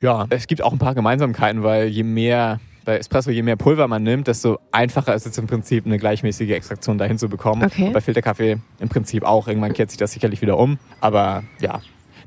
Ja, 0.00 0.26
es 0.30 0.46
gibt 0.46 0.62
auch 0.62 0.72
ein 0.72 0.78
paar 0.78 0.94
Gemeinsamkeiten, 0.94 1.62
weil 1.62 1.88
je 1.88 2.02
mehr, 2.02 2.60
bei 2.84 2.98
Espresso, 2.98 3.30
je 3.30 3.42
mehr 3.42 3.56
Pulver 3.56 3.88
man 3.88 4.02
nimmt, 4.02 4.26
desto 4.28 4.58
einfacher 4.70 5.14
ist 5.14 5.26
es 5.26 5.38
im 5.38 5.46
Prinzip, 5.46 5.86
eine 5.86 5.98
gleichmäßige 5.98 6.50
Extraktion 6.50 6.98
dahin 6.98 7.16
zu 7.16 7.28
bekommen. 7.30 7.64
Okay. 7.64 7.86
Und 7.86 7.92
bei 7.94 8.02
Filterkaffee 8.02 8.58
im 8.80 8.88
Prinzip 8.90 9.24
auch. 9.24 9.48
Irgendwann 9.48 9.72
kehrt 9.72 9.90
sich 9.90 9.98
das 9.98 10.12
sicherlich 10.12 10.42
wieder 10.42 10.58
um. 10.58 10.78
Aber 11.00 11.44
ja, 11.62 11.80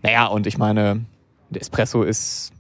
naja, 0.04 0.28
und 0.28 0.48
ich 0.48 0.58
meine, 0.58 1.06
der 1.50 1.62
Espresso 1.62 2.04
ist. 2.04 2.52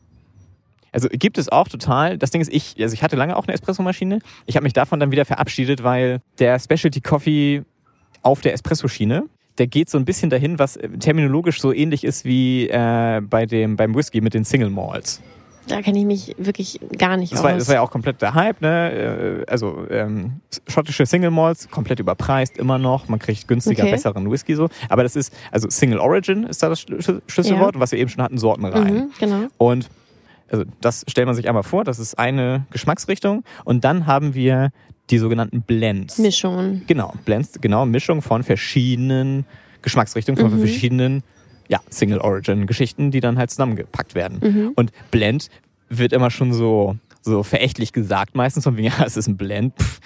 Also 0.91 1.10
gibt 1.10 1.38
es 1.38 1.50
auch 1.50 1.67
total. 1.67 2.17
Das 2.17 2.32
Ding 2.32 2.41
ist, 2.41 2.51
ich, 2.51 2.75
also 2.79 2.94
ich 2.94 3.03
hatte 3.03 3.15
lange 3.15 3.36
auch 3.36 3.46
eine 3.46 3.53
Espressomaschine. 3.53 4.20
Ich 4.46 4.56
habe 4.56 4.63
mich 4.63 4.74
davon 4.74 5.00
dann 5.00 5.12
wieder 5.12 5.25
verabschiedet, 5.25 5.84
weil 5.84 6.22
der 6.39 6.60
Specialty 6.60 7.01
Coffee 7.01 7.63
auf 8.24 8.41
der 8.41 8.53
Espresso-Schiene, 8.53 9.25
der 9.58 9.67
geht 9.67 9.89
so 9.89 9.98
ein 9.98 10.06
bisschen 10.06 10.29
dahin, 10.29 10.60
was 10.60 10.79
terminologisch 11.00 11.62
so 11.62 11.74
ähnlich 11.74 12.03
ist 12.03 12.25
wie 12.25 12.70
äh, 12.70 13.22
bei 13.22 13.46
dem, 13.46 13.75
beim 13.75 13.94
Whisky 13.96 14.22
mit 14.22 14.34
den 14.34 14.44
Single 14.46 14.70
Malts. 14.70 15.22
Da 15.67 15.81
kenne 15.81 16.00
ich 16.00 16.05
mich 16.05 16.36
wirklich 16.38 16.79
gar 16.97 17.17
nicht 17.17 17.33
Das 17.33 17.39
aus. 17.39 17.45
war, 17.45 17.53
das 17.53 17.67
war 17.67 17.75
ja 17.75 17.81
auch 17.81 17.91
komplett 17.91 18.21
der 18.21 18.33
Hype, 18.33 18.62
ne? 18.62 19.43
Äh, 19.45 19.51
Also 19.51 19.86
ähm, 19.89 20.41
schottische 20.67 21.05
Single 21.05 21.31
Malts, 21.31 21.69
komplett 21.69 22.00
überpreist, 22.00 22.57
immer 22.57 22.77
noch. 22.77 23.07
Man 23.07 23.19
kriegt 23.19 23.47
günstiger, 23.47 23.83
Okay. 23.83 23.91
besseren 23.91 24.29
Whisky 24.31 24.55
so. 24.55 24.69
Aber 24.89 25.03
das 25.03 25.15
ist, 25.15 25.33
also 25.51 25.69
Single 25.69 26.00
Origin 26.00 26.43
ist 26.43 26.63
da 26.63 26.69
das 26.69 26.79
Schlüssel- 26.81 27.21
Schlüsselwort, 27.27 27.75
und 27.75 27.81
was 27.81 27.91
wir 27.91 28.00
eben 28.00 28.09
schon 28.09 28.24
hatten, 28.24 28.38
Sorten 28.38 28.65
rein. 28.65 28.93
mhm, 28.93 29.09
genau. 29.19 29.47
Und 29.57 29.89
also 30.50 30.63
das 30.79 31.03
stellt 31.09 31.25
man 31.27 31.36
sich 31.36 31.47
einmal 31.50 31.63
vor, 31.63 31.83
das 31.83 32.00
ist 32.00 32.17
eine 32.17 32.65
Geschmacksrichtung. 32.71 33.43
Und 33.65 33.83
dann 33.83 34.05
haben 34.07 34.33
wir 34.33 34.69
die 35.09 35.17
sogenannten 35.17 35.62
Blends. 35.62 36.17
Mischungen. 36.17 36.83
Genau, 36.88 37.13
Blends, 37.25 37.59
genau, 37.59 37.86
Mischung 37.86 38.21
von 38.21 38.43
verschiedenen 38.43 39.45
Geschmacksrichtungen, 39.81 40.39
von 40.39 40.53
Mhm. 40.57 40.59
verschiedenen 40.59 41.24
ja, 41.69 41.79
Single 41.89 42.19
Origin 42.19 42.65
Geschichten, 42.67 43.12
die 43.12 43.19
dann 43.19 43.38
halt 43.38 43.50
zusammengepackt 43.51 44.15
werden. 44.15 44.39
Mhm. 44.41 44.71
Und 44.75 44.91
Blend 45.12 45.50
wird 45.89 46.13
immer 46.13 46.29
schon 46.31 46.53
so, 46.53 46.95
so 47.21 47.43
verächtlich 47.43 47.93
gesagt, 47.93 48.36
meistens 48.36 48.63
von 48.63 48.77
wegen, 48.77 48.88
ja, 48.97 49.03
es 49.05 49.17
ist 49.17 49.27
ein 49.27 49.38
Blend. 49.38 49.74
Pff. 49.79 50.00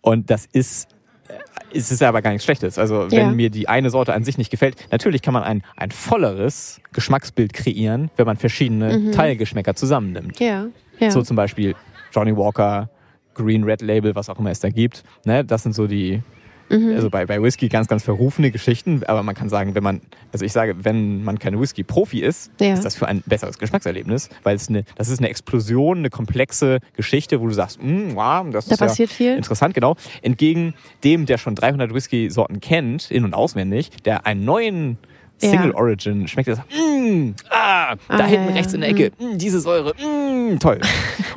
Und 0.00 0.30
das 0.30 0.46
ist, 0.52 0.88
äh, 1.28 1.34
es 1.76 1.90
ist 1.90 2.02
aber 2.02 2.22
gar 2.22 2.30
nichts 2.30 2.44
Schlechtes. 2.44 2.78
Also 2.78 3.10
wenn 3.10 3.18
Ja. 3.18 3.30
mir 3.30 3.50
die 3.50 3.68
eine 3.68 3.90
Sorte 3.90 4.12
an 4.14 4.24
sich 4.24 4.38
nicht 4.38 4.50
gefällt, 4.50 4.76
natürlich 4.90 5.22
kann 5.22 5.34
man 5.34 5.42
ein, 5.42 5.62
ein 5.76 5.90
volleres 5.90 6.80
Geschmacksbild 6.92 7.52
kreieren, 7.52 8.10
wenn 8.16 8.26
man 8.26 8.36
verschiedene 8.36 8.98
Mhm. 8.98 9.12
Teilgeschmäcker 9.12 9.74
zusammennimmt. 9.74 10.38
Ja. 10.40 10.66
ja. 10.98 11.10
So 11.10 11.22
zum 11.22 11.36
Beispiel 11.36 11.74
Johnny 12.12 12.36
Walker, 12.36 12.88
Green 13.34 13.64
Red 13.64 13.82
Label, 13.82 14.14
was 14.14 14.28
auch 14.28 14.38
immer 14.38 14.50
es 14.50 14.60
da 14.60 14.68
gibt. 14.68 15.02
Ne, 15.24 15.44
das 15.44 15.64
sind 15.64 15.74
so 15.74 15.88
die, 15.88 16.22
Mhm. 16.70 16.94
also 16.94 17.10
bei, 17.10 17.26
bei 17.26 17.42
Whisky 17.42 17.68
ganz, 17.68 17.88
ganz 17.88 18.02
verrufene 18.02 18.50
Geschichten. 18.50 19.02
Aber 19.06 19.22
man 19.22 19.34
kann 19.34 19.48
sagen, 19.48 19.74
wenn 19.74 19.82
man, 19.82 20.00
also 20.32 20.44
ich 20.44 20.52
sage, 20.52 20.74
wenn 20.82 21.22
man 21.24 21.38
kein 21.38 21.60
Whisky-Profi 21.60 22.20
ist, 22.20 22.50
Ja. 22.60 22.72
ist 22.74 22.84
das 22.84 22.94
für 22.96 23.06
ein 23.06 23.22
besseres 23.26 23.58
Geschmackserlebnis, 23.58 24.30
weil 24.42 24.56
es 24.56 24.68
eine, 24.68 24.84
das 24.96 25.08
ist 25.08 25.18
eine 25.18 25.28
Explosion, 25.28 25.98
eine 25.98 26.10
komplexe 26.10 26.78
Geschichte, 26.96 27.40
wo 27.40 27.46
du 27.46 27.52
sagst, 27.54 27.82
mm, 27.82 28.14
wow, 28.14 28.46
das 28.50 28.66
da 28.66 28.74
ist 28.74 28.80
ja 28.80 28.86
passiert 28.86 29.10
viel. 29.10 29.36
interessant, 29.36 29.74
genau. 29.74 29.96
Entgegen 30.22 30.74
dem, 31.04 31.26
der 31.26 31.38
schon 31.38 31.54
300 31.54 31.92
Whisky-Sorten 31.92 32.60
kennt, 32.60 33.10
in- 33.10 33.24
und 33.24 33.34
auswendig, 33.34 33.90
der 34.04 34.26
einen 34.26 34.44
neuen 34.44 34.98
Ja. 35.42 35.50
Single 35.50 35.72
Origin 35.72 36.28
schmeckt, 36.28 36.46
sagt, 36.54 36.72
mm, 36.72 37.30
ah, 37.50 37.96
da 37.96 37.98
Ah, 38.08 38.18
ja, 38.20 38.26
hinten 38.26 38.48
ja. 38.50 38.54
rechts 38.54 38.72
in 38.72 38.80
der 38.80 38.90
Ecke, 38.90 39.10
mm, 39.18 39.36
diese 39.36 39.60
Säure, 39.60 39.92
mm, 39.96 40.58
toll. 40.60 40.80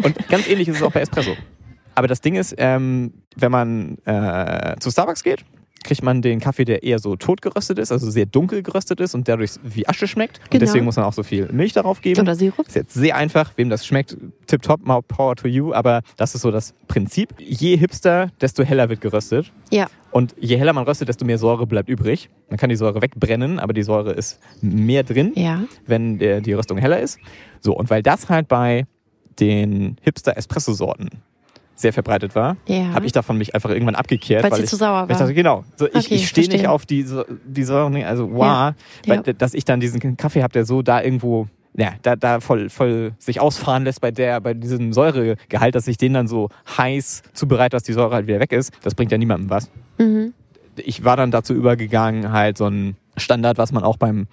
Und 0.03 0.15
ganz 0.29 0.48
ähnlich 0.48 0.67
ist 0.67 0.77
es 0.77 0.84
auch 0.84 0.91
bei 0.91 1.01
Espresso. 1.01 1.31
Aber 1.98 2.08
das 2.08 2.22
Ding 2.22 2.36
ist, 2.36 2.54
ähm, 2.60 3.12
wenn 3.36 3.51
man 3.51 3.98
äh, 4.06 4.75
zu 4.80 4.92
Starbucks 4.92 5.24
geht, 5.24 5.44
kriegt 5.84 6.04
man 6.04 6.22
den 6.22 6.39
Kaffee, 6.39 6.63
der 6.63 6.84
eher 6.84 7.00
so 7.00 7.16
tot 7.16 7.42
geröstet 7.42 7.80
ist, 7.80 7.92
also 7.92 8.12
sehr 8.12 8.27
dunkel 8.27 8.62
geröstet 8.62 9.00
ist 9.00 9.16
und 9.16 9.27
dadurch 9.27 9.54
wie 9.63 9.88
Asche 9.88 10.08
schmeckt. 10.08 10.38
Und 10.44 10.51
Genau. 10.51 10.60
deswegen 10.66 10.86
muss 10.86 10.96
man 10.98 11.06
auch 11.06 11.13
so 11.13 11.24
viel 11.24 11.51
Milch 11.51 11.74
darauf 11.74 12.01
geben. 12.01 12.22
Oder 12.22 12.36
Sirup. 12.36 12.68
Ist 12.68 12.75
jetzt 12.75 12.94
sehr 12.94 13.16
einfach, 13.16 13.54
wem 13.56 13.70
das 13.72 13.84
schmeckt, 13.88 14.16
tipptopp, 14.46 14.86
more 14.86 15.01
power 15.01 15.36
to 15.36 15.48
you, 15.48 15.74
aber 15.74 16.01
das 16.18 16.36
ist 16.36 16.44
so 16.44 16.51
das 16.51 16.75
Prinzip. 16.88 17.34
Je 17.39 17.77
hipster, 17.77 18.30
desto 18.42 18.63
heller 18.63 18.89
wird 18.89 19.01
geröstet. 19.01 19.51
Ja. 19.72 19.88
Und 20.12 20.36
je 20.39 20.58
heller 20.58 20.74
man 20.74 20.84
röstet, 20.84 21.10
desto 21.10 21.25
mehr 21.25 21.39
Säure 21.39 21.66
bleibt 21.66 21.89
übrig. 21.89 22.30
Man 22.50 22.58
kann 22.58 22.70
die 22.70 22.75
Säure 22.75 23.01
wegbrennen, 23.01 23.58
aber 23.58 23.74
die 23.74 23.84
Säure 23.84 24.12
ist 24.12 24.39
mehr 24.62 25.01
drin, 25.01 25.32
Ja. 25.36 25.63
wenn 25.88 26.20
die 26.20 26.54
Röstung 26.54 26.77
heller 26.77 27.00
ist. 27.00 27.18
So, 27.62 27.75
und 27.75 27.89
weil 27.89 28.04
das 28.04 28.30
halt 28.30 28.48
bei 28.48 28.86
den 29.39 29.96
Hipster-Espresso-Sorten 30.01 31.10
sehr 31.77 31.93
verbreitet 31.93 32.36
war, 32.36 32.57
Ja. 32.67 32.93
habe 32.93 33.05
ich 33.05 33.12
davon 33.13 33.38
mich 33.38 33.53
einfach 33.55 33.69
irgendwann 33.69 33.96
abgekehrt. 33.96 34.43
Weil 34.43 34.51
weil 34.51 34.57
sie 34.57 34.63
ich, 34.65 34.69
zu 34.69 34.75
sauer 34.75 35.03
weil 35.03 35.05
ich 35.05 35.10
war. 35.12 35.19
dachte, 35.19 35.34
genau, 35.34 35.63
so, 35.77 35.88
ich, 35.88 35.96
Okay, 35.96 36.15
ich 36.15 36.27
stehe 36.27 36.50
nicht 36.50 36.67
auf 36.67 36.86
die, 36.86 37.05
die 37.46 37.63
Säure, 37.63 38.05
also 38.05 38.29
wow, 38.34 38.43
Ja. 38.46 38.75
weil, 39.05 39.24
Ja. 39.25 39.34
dass 39.34 39.53
ich 39.53 39.63
dann 39.63 39.79
diesen 39.79 40.17
Kaffee 40.17 40.43
habe, 40.43 40.51
der 40.51 40.65
so 40.65 40.81
da 40.81 41.01
irgendwo 41.01 41.48
ja, 41.79 41.93
da, 42.01 42.15
da 42.15 42.39
voll, 42.39 42.69
voll 42.72 43.12
sich 43.19 43.39
ausfahren 43.39 43.84
lässt 43.84 44.01
bei 44.01 44.10
der, 44.10 44.41
bei 44.41 44.55
diesem 44.55 44.93
Säuregehalt, 44.93 45.75
dass 45.75 45.88
ich 45.88 45.98
den 45.98 46.13
dann 46.15 46.27
so 46.27 46.50
heiß 46.75 47.22
zubereite, 47.34 47.75
dass 47.75 47.84
die 47.84 47.93
Säure 47.93 48.15
halt 48.15 48.25
wieder 48.25 48.39
weg 48.39 48.51
ist, 48.51 48.74
das 48.81 48.96
bringt 48.96 49.12
ja 49.12 49.19
niemandem 49.19 49.51
was. 49.51 49.69
Mhm. 50.00 50.34
Ich 50.77 51.03
war 51.03 51.15
dann 51.17 51.29
dazu 51.29 51.53
übergegangen, 51.53 52.31
halt 52.31 52.57
so 52.57 52.65
ein 52.65 52.98
Standard, 53.15 53.60
was 53.60 53.72
man 53.72 53.84
auch 53.84 53.98
beim 53.98 54.25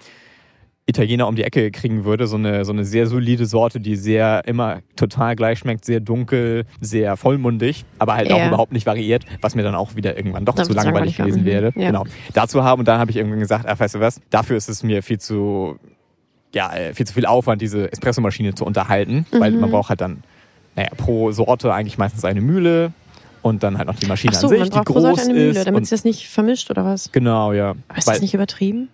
Italiener 0.87 1.27
um 1.29 1.35
die 1.35 1.45
Ecke 1.45 1.71
kriegen 1.71 2.05
würde, 2.05 2.27
so 2.27 2.37
eine, 2.37 2.65
so 2.67 2.73
eine 2.73 2.85
sehr 2.85 3.07
solide 3.07 3.47
Sorte, 3.47 3.81
die 3.81 3.97
sehr 3.97 4.43
immer 4.47 4.81
total 4.97 5.35
gleich 5.35 5.61
schmeckt, 5.61 5.85
sehr 5.87 6.01
dunkel, 6.01 6.67
sehr 6.81 7.17
vollmundig, 7.17 7.87
aber 7.99 8.15
halt 8.15 8.31
auch 8.31 8.37
Ja. 8.39 8.49
überhaupt 8.49 8.73
nicht 8.73 8.85
variiert, 8.85 9.25
was 9.41 9.55
mir 9.55 9.63
dann 9.63 9.75
auch 9.75 9.97
wieder 9.97 10.15
irgendwann 10.17 10.45
doch 10.45 10.55
Dann 10.55 10.67
zu 10.67 10.75
langweilig 10.75 11.17
gewesen 11.17 11.41
ja. 11.41 11.45
wäre. 11.47 11.73
Mhm. 11.75 11.81
Ja. 11.81 11.87
Genau. 11.89 12.05
Dazu 12.35 12.63
haben 12.65 12.81
und 12.81 12.89
dann 12.89 12.99
habe 13.01 13.11
ich 13.11 13.17
irgendwann 13.17 13.41
gesagt, 13.41 13.65
ach, 13.67 13.81
weißt 13.81 13.95
du 13.95 14.01
was, 14.01 14.21
dafür 14.29 14.59
ist 14.59 14.69
es 14.69 14.83
mir 14.83 15.03
viel 15.03 15.19
zu, 15.19 15.79
ja, 16.55 16.71
äh, 16.75 16.93
viel 16.93 17.07
zu 17.07 17.15
viel 17.15 17.25
Aufwand, 17.25 17.63
diese 17.63 17.91
Espressomaschine 17.91 18.55
zu 18.55 18.67
unterhalten, 18.67 19.25
weil 19.33 19.53
Mhm. 19.53 19.61
man 19.61 19.71
braucht 19.71 19.89
halt 19.89 20.03
dann, 20.03 20.23
naja, 20.77 20.91
pro 20.99 21.33
Sorte 21.33 21.73
eigentlich 21.73 21.97
meistens 21.97 22.27
eine 22.27 22.43
Mühle 22.43 22.93
und 23.41 23.63
dann 23.63 23.79
halt 23.79 23.87
noch 23.89 23.97
die 23.97 24.07
Maschine 24.07 24.35
so, 24.35 24.49
an 24.49 24.59
sich, 24.59 24.69
die 24.69 24.81
groß 24.81 25.03
Sorte 25.03 25.23
eine 25.23 25.33
Mühle, 25.33 25.51
ist. 25.61 25.67
damit 25.67 25.87
sich 25.87 25.91
das 25.99 26.05
nicht 26.05 26.29
vermischt 26.29 26.71
oder 26.71 26.85
was? 26.85 27.11
genau, 27.11 27.55
ja. 27.55 27.71
Aber 27.89 27.97
ist 27.99 28.07
Weil- 28.07 28.15
das 28.17 28.21
nicht 28.23 28.35
übertrieben? 28.35 28.91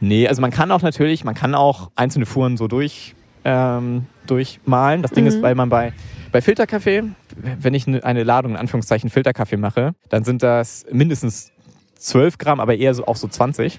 Nee, 0.00 0.26
also 0.28 0.40
man 0.40 0.50
kann 0.50 0.70
auch 0.72 0.82
natürlich, 0.82 1.24
man 1.24 1.34
kann 1.34 1.54
auch 1.54 1.90
einzelne 1.94 2.26
Fuhren 2.26 2.56
so 2.56 2.68
durch, 2.68 3.14
ähm, 3.44 4.06
durchmalen. 4.26 5.02
Das 5.02 5.12
Ding 5.12 5.24
Mhm. 5.24 5.28
ist, 5.28 5.42
weil 5.42 5.54
man 5.54 5.68
bei, 5.68 5.92
bei 6.32 6.40
Filterkaffee, 6.40 7.02
wenn 7.36 7.74
ich 7.74 7.86
eine, 7.86 8.02
eine 8.04 8.22
Ladung 8.24 8.52
in 8.52 8.56
Anführungszeichen 8.58 9.10
Filterkaffee 9.10 9.56
mache, 9.56 9.92
dann 10.08 10.24
sind 10.24 10.42
das 10.42 10.84
mindestens 10.90 11.52
12 11.96 12.38
Gramm, 12.38 12.60
aber 12.60 12.76
eher 12.76 12.94
so 12.94 13.06
auch 13.06 13.16
so 13.16 13.28
20 13.28 13.78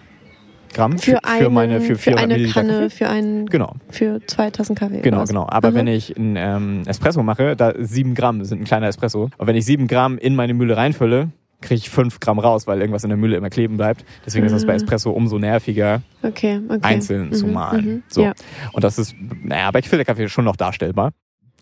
Gramm 0.73 0.97
Für, 0.99 1.23
einen, 1.25 1.43
für 1.43 1.49
meine 1.49 1.81
für 1.81 1.95
400 1.97 2.23
eine 2.31 2.47
Kanne, 2.47 2.73
Kaffee. 2.73 2.89
für 2.91 3.09
einen, 3.09 3.45
Genau, 3.47 3.73
für 3.89 4.21
zwei 4.27 4.51
Tassen 4.51 4.73
Kaffee. 4.75 5.01
genau, 5.01 5.25
genau. 5.25 5.45
Aber 5.49 5.71
Mhm. 5.71 5.75
wenn 5.75 5.87
ich 5.87 6.15
einen 6.15 6.35
ähm, 6.37 6.83
Espresso 6.85 7.23
mache, 7.23 7.55
da 7.57 7.73
7 7.77 8.13
Gramm 8.15 8.45
sind 8.45 8.61
ein 8.61 8.65
kleiner 8.65 8.87
Espresso. 8.87 9.29
Und 9.37 9.47
wenn 9.47 9.55
ich 9.57 9.65
7 9.65 9.87
Gramm 9.87 10.17
in 10.17 10.33
meine 10.35 10.53
Mühle 10.53 10.77
reinfülle, 10.77 11.29
kriege 11.61 11.75
ich 11.75 11.89
5 11.89 12.19
Gramm 12.19 12.39
raus, 12.39 12.67
weil 12.67 12.79
irgendwas 12.79 13.03
in 13.03 13.09
der 13.09 13.17
Mühle 13.17 13.37
immer 13.37 13.49
kleben 13.49 13.77
bleibt. 13.77 14.03
Deswegen 14.25 14.45
ist 14.45 14.51
das 14.51 14.65
bei 14.65 14.73
Mhm. 14.73 14.77
Espresso 14.77 15.11
umso 15.11 15.37
nerviger, 15.39 16.01
Okay, 16.23 16.59
okay. 16.67 16.79
einzeln 16.81 17.33
zu 17.33 17.47
Mhm, 17.47 17.53
malen. 17.53 17.85
mhm. 17.85 18.03
So. 18.07 18.23
Ja. 18.23 18.33
Und 18.73 18.83
das 18.83 18.97
ist, 18.97 19.15
naja, 19.43 19.69
bei 19.71 19.81
Filterkaffee 19.81 20.27
schon 20.27 20.45
noch 20.45 20.55
darstellbar. 20.55 21.11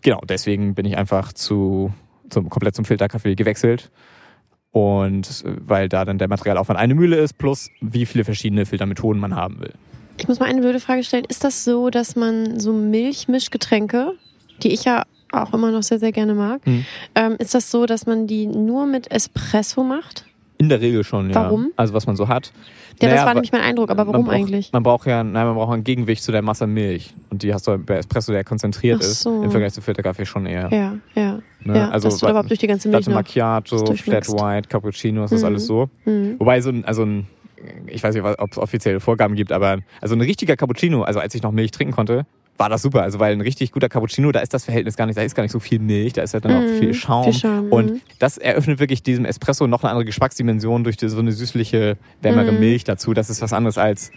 Genau, 0.02 0.20
deswegen 0.28 0.74
bin 0.74 0.86
ich 0.86 0.96
einfach 0.96 1.32
zu, 1.32 1.92
zum, 2.30 2.48
komplett 2.48 2.74
zum 2.74 2.84
Filterkaffee 2.86 3.34
gewechselt. 3.34 3.90
Und 4.72 5.44
weil 5.66 5.88
da 5.88 6.04
dann 6.04 6.18
der 6.18 6.28
Materialaufwand 6.28 6.78
eine 6.78 6.94
Mühle 6.94 7.16
ist, 7.16 7.38
plus 7.38 7.68
wie 7.80 8.06
viele 8.06 8.24
verschiedene 8.24 8.66
Filtermethoden 8.66 9.20
man 9.20 9.34
haben 9.34 9.60
will. 9.60 9.72
Ich 10.16 10.28
muss 10.28 10.38
mal 10.38 10.46
eine 10.48 10.60
blöde 10.60 10.80
Frage 10.80 11.02
stellen. 11.02 11.24
Ist 11.28 11.44
das 11.44 11.64
so, 11.64 11.90
dass 11.90 12.14
man 12.14 12.60
so 12.60 12.72
Milchmischgetränke, 12.72 14.12
die 14.62 14.68
ich 14.72 14.84
ja 14.84 15.04
auch 15.32 15.52
immer 15.54 15.70
noch 15.70 15.82
sehr, 15.82 15.98
sehr 15.98 16.12
gerne 16.12 16.34
mag, 16.34 16.66
Mhm. 16.66 16.84
ähm, 17.14 17.36
ist 17.38 17.54
das 17.54 17.70
so, 17.70 17.86
dass 17.86 18.06
man 18.06 18.26
die 18.26 18.46
nur 18.46 18.86
mit 18.86 19.10
Espresso 19.10 19.82
macht? 19.84 20.26
In 20.58 20.68
der 20.68 20.80
Regel 20.82 21.04
schon, 21.04 21.30
ja. 21.30 21.36
Warum? 21.36 21.72
Also 21.76 21.94
was 21.94 22.06
man 22.06 22.16
so 22.16 22.28
hat. 22.28 22.52
Ja, 23.00 23.08
Naja, 23.08 23.14
das 23.14 23.20
war 23.24 23.30
wa- 23.30 23.34
nämlich 23.34 23.52
mein 23.52 23.62
Eindruck, 23.62 23.90
aber 23.90 24.04
man 24.04 24.12
warum 24.12 24.26
braucht, 24.26 24.36
eigentlich? 24.36 24.72
Man 24.74 24.82
braucht 24.82 25.06
ja, 25.06 25.24
nein, 25.24 25.46
man 25.46 25.54
braucht 25.54 25.72
ein 25.72 25.84
Gegengewicht 25.84 26.22
zu 26.22 26.32
der 26.32 26.42
Masse 26.42 26.66
Milch. 26.66 27.14
Und 27.30 27.42
die 27.42 27.54
hast 27.54 27.66
du 27.66 27.78
bei 27.78 27.96
Espresso, 27.96 28.30
der 28.32 28.44
konzentriert 28.44 28.98
Ach 29.00 29.06
ist, 29.06 29.22
so. 29.22 29.42
im 29.42 29.50
Vergleich 29.50 29.72
zu 29.72 29.80
Filterkaffee 29.80 30.26
schon 30.26 30.44
eher. 30.44 30.68
Ja, 30.70 30.96
ja. 31.14 31.38
Ne? 31.64 31.76
ja 31.78 31.88
also 31.88 32.08
dass 32.08 32.18
du 32.18 32.28
überhaupt 32.28 32.50
durch 32.50 32.58
die 32.60 32.66
ganze 32.66 32.88
Milch 32.88 33.06
Latte. 33.06 33.14
Macchiato, 33.14 33.94
Flat. 33.94 34.28
White, 34.28 34.68
Cappuccino, 34.68 35.24
ist 35.24 35.30
das 35.32 35.40
Mhm. 35.40 35.46
alles 35.46 35.66
so. 35.66 35.88
Mhm. 36.04 36.34
Wobei 36.38 36.60
so 36.60 36.68
ein, 36.68 36.84
also 36.84 37.04
ein, 37.04 37.26
ich 37.86 38.02
weiß 38.02 38.14
nicht, 38.14 38.22
ob 38.24 38.52
es 38.52 38.58
offizielle 38.58 39.00
Vorgaben 39.00 39.36
gibt, 39.36 39.52
aber 39.52 39.78
also 40.02 40.14
ein 40.14 40.20
richtiger 40.20 40.56
Cappuccino, 40.56 41.02
also 41.02 41.20
als 41.20 41.34
ich 41.34 41.42
noch 41.42 41.52
Milch 41.52 41.70
trinken 41.70 41.94
konnte, 41.94 42.26
war 42.60 42.68
das 42.68 42.82
super. 42.82 43.02
Also 43.02 43.18
weil 43.18 43.32
ein 43.32 43.40
richtig 43.40 43.72
guter 43.72 43.88
Cappuccino, 43.88 44.30
da 44.30 44.40
ist 44.40 44.52
das 44.52 44.64
Verhältnis 44.66 44.94
gar 44.94 45.06
nicht, 45.06 45.18
da 45.18 45.22
ist 45.22 45.34
gar 45.34 45.42
nicht 45.42 45.50
so 45.52 45.58
viel 45.58 45.78
Milch, 45.80 46.12
da 46.12 46.22
ist 46.22 46.34
halt 46.34 46.44
dann 46.44 46.52
auch 46.52 46.60
Mhm, 46.60 46.78
viel 46.78 46.94
Schaum. 46.94 47.24
viel 47.24 47.32
Schaum, 47.32 47.66
mhm. 47.66 47.72
Und 47.72 48.00
das 48.18 48.36
eröffnet 48.38 48.78
wirklich 48.78 49.02
diesem 49.02 49.24
Espresso 49.24 49.66
noch 49.66 49.82
eine 49.82 49.90
andere 49.90 50.04
Geschmacksdimension 50.04 50.84
durch 50.84 50.96
so 51.00 51.18
eine 51.18 51.32
süßliche, 51.32 51.96
wärmere 52.20 52.52
Mhm. 52.52 52.60
Milch 52.60 52.84
dazu. 52.84 53.14
Das 53.14 53.30
ist 53.30 53.40
was 53.42 53.52
anderes 53.52 53.78
als 53.78 54.12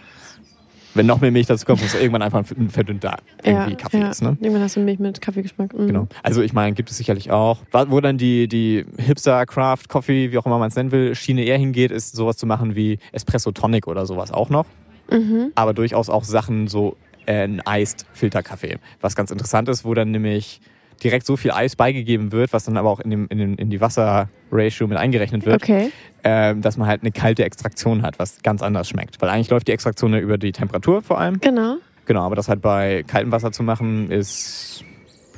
wenn 0.95 1.07
noch 1.07 1.21
mehr 1.21 1.31
Milch 1.31 1.47
dazu 1.47 1.65
kommt, 1.65 1.81
muss 1.81 1.95
irgendwann 1.95 2.21
einfach 2.21 2.43
ein 2.55 2.69
verdünnter 2.69 3.17
irgendwie 3.43 3.71
ja, 3.71 3.77
Kaffee 3.77 3.99
ja. 3.99 4.11
ist. 4.11 4.21
Ne? 4.21 4.37
Irgendwann 4.39 4.61
hast 4.61 4.75
du 4.75 4.79
Milch 4.81 4.99
mit 4.99 5.21
Kaffeegeschmack. 5.21 5.73
Mhm. 5.73 5.87
Genau. 5.87 6.07
Also 6.21 6.43
ich 6.43 6.53
meine, 6.53 6.75
gibt 6.75 6.91
es 6.91 6.97
sicherlich 6.97 7.31
auch. 7.31 7.59
Wo 7.71 7.99
dann 7.99 8.19
die, 8.19 8.47
die 8.47 8.85
Hipster, 8.97 9.43
Craft, 9.47 9.87
Coffee, 9.87 10.31
wie 10.31 10.37
auch 10.37 10.45
immer 10.45 10.59
man 10.59 10.67
es 10.67 10.75
nennen 10.75 10.91
will, 10.91 11.15
Schiene 11.15 11.45
eher 11.45 11.57
hingeht, 11.57 11.91
ist 11.91 12.15
sowas 12.15 12.37
zu 12.37 12.45
machen 12.45 12.75
wie 12.75 12.99
Espresso 13.11 13.51
Tonic 13.51 13.87
oder 13.87 14.05
sowas 14.05 14.31
auch 14.31 14.49
noch. 14.49 14.65
Mhm. 15.09 15.51
Aber 15.55 15.73
durchaus 15.73 16.09
auch 16.09 16.23
Sachen 16.23 16.67
so 16.67 16.95
ein 17.27 17.61
Iced 17.67 18.05
Filterkaffee. 18.13 18.77
Was 19.01 19.15
ganz 19.15 19.31
interessant 19.31 19.69
ist, 19.69 19.85
wo 19.85 19.93
dann 19.93 20.11
nämlich 20.11 20.61
direkt 21.03 21.25
so 21.25 21.35
viel 21.35 21.51
Eis 21.51 21.75
beigegeben 21.75 22.31
wird, 22.31 22.53
was 22.53 22.65
dann 22.65 22.77
aber 22.77 22.89
auch 22.89 22.99
in, 22.99 23.09
dem, 23.09 23.27
in, 23.29 23.37
den, 23.37 23.55
in 23.55 23.69
die 23.69 23.81
Wasserratio 23.81 24.87
mit 24.87 24.97
eingerechnet 24.97 25.45
wird, 25.45 25.61
Okay. 25.61 25.91
ähm, 26.23 26.61
dass 26.61 26.77
man 26.77 26.87
halt 26.87 27.01
eine 27.01 27.11
kalte 27.11 27.43
Extraktion 27.43 28.03
hat, 28.03 28.19
was 28.19 28.41
ganz 28.41 28.61
anders 28.61 28.87
schmeckt. 28.87 29.21
Weil 29.21 29.29
eigentlich 29.29 29.49
läuft 29.49 29.67
die 29.67 29.71
Extraktion 29.73 30.13
ja 30.13 30.19
über 30.19 30.37
die 30.37 30.51
Temperatur 30.51 31.01
vor 31.01 31.19
allem. 31.19 31.39
Genau. 31.39 31.77
Genau, 32.05 32.21
aber 32.21 32.35
das 32.35 32.47
halt 32.49 32.61
bei 32.61 33.03
kaltem 33.07 33.31
Wasser 33.31 33.51
zu 33.51 33.63
machen, 33.63 34.11
ist 34.11 34.83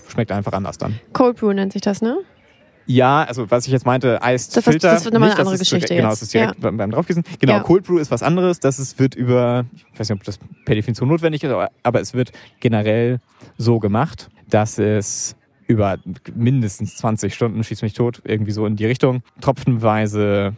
schmeckt 0.07 0.31
einfach 0.31 0.53
anders 0.53 0.77
dann. 0.77 0.99
Cold 1.13 1.37
Brew 1.37 1.51
nennt 1.53 1.73
sich 1.73 1.81
das, 1.81 2.01
ne? 2.01 2.17
Ja, 2.87 3.23
also 3.23 3.49
was 3.49 3.65
ich 3.65 3.71
jetzt 3.73 3.85
meinte, 3.85 4.19
Iced 4.23 4.55
Das- 4.57 4.63
das- 4.65 5.05
wird 5.05 5.13
nochmal 5.13 5.31
eine 5.31 5.39
andere 5.39 5.55
ist 5.55 5.69
direkt, 5.71 5.83
Geschichte 5.85 5.95
Genau, 5.95 6.09
das 6.09 6.21
ist 6.21 6.33
direkt 6.33 6.59
beim, 6.59 6.77
beim 6.77 6.91
Draufgießen. 6.91 7.23
Genau, 7.39 7.53
Ja. 7.53 7.59
Cold 7.61 7.83
Brew 7.83 7.97
ist 7.97 8.11
was 8.11 8.21
anderes. 8.21 8.59
Das 8.59 8.77
ist, 8.79 8.99
wird 8.99 9.15
über, 9.15 9.65
ich 9.93 9.99
weiß 9.99 10.09
nicht, 10.09 10.19
ob 10.19 10.23
das 10.23 10.37
per 10.65 10.75
Definition 10.75 11.09
notwendig 11.09 11.43
ist, 11.43 11.49
aber, 11.51 11.71
aber 11.83 11.99
es 12.01 12.13
wird 12.13 12.31
generell 12.59 13.19
so 13.57 13.79
gemacht, 13.79 14.29
dass 14.49 14.77
es 14.77 15.35
über 15.67 15.97
mindestens 16.35 16.95
20 16.97 17.33
Stunden, 17.33 17.63
schießt 17.63 17.81
mich 17.81 17.93
tot, 17.93 18.21
irgendwie 18.23 18.51
so 18.51 18.67
in 18.67 18.75
die 18.75 18.85
Richtung, 18.85 19.23
tropfenweise 19.41 20.53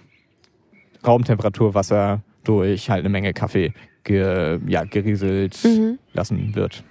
Raumtemperatur 1.06 1.74
Wasser 1.74 2.22
durch 2.44 2.90
halt 2.90 3.02
eine 3.02 3.10
Menge 3.10 3.34
Kaffee 3.34 3.74
ge, 4.04 4.60
ja, 4.68 4.84
gerieselt 4.84 5.58
Mhm. 5.64 5.98
lassen 6.14 6.56
wird. 6.56 6.84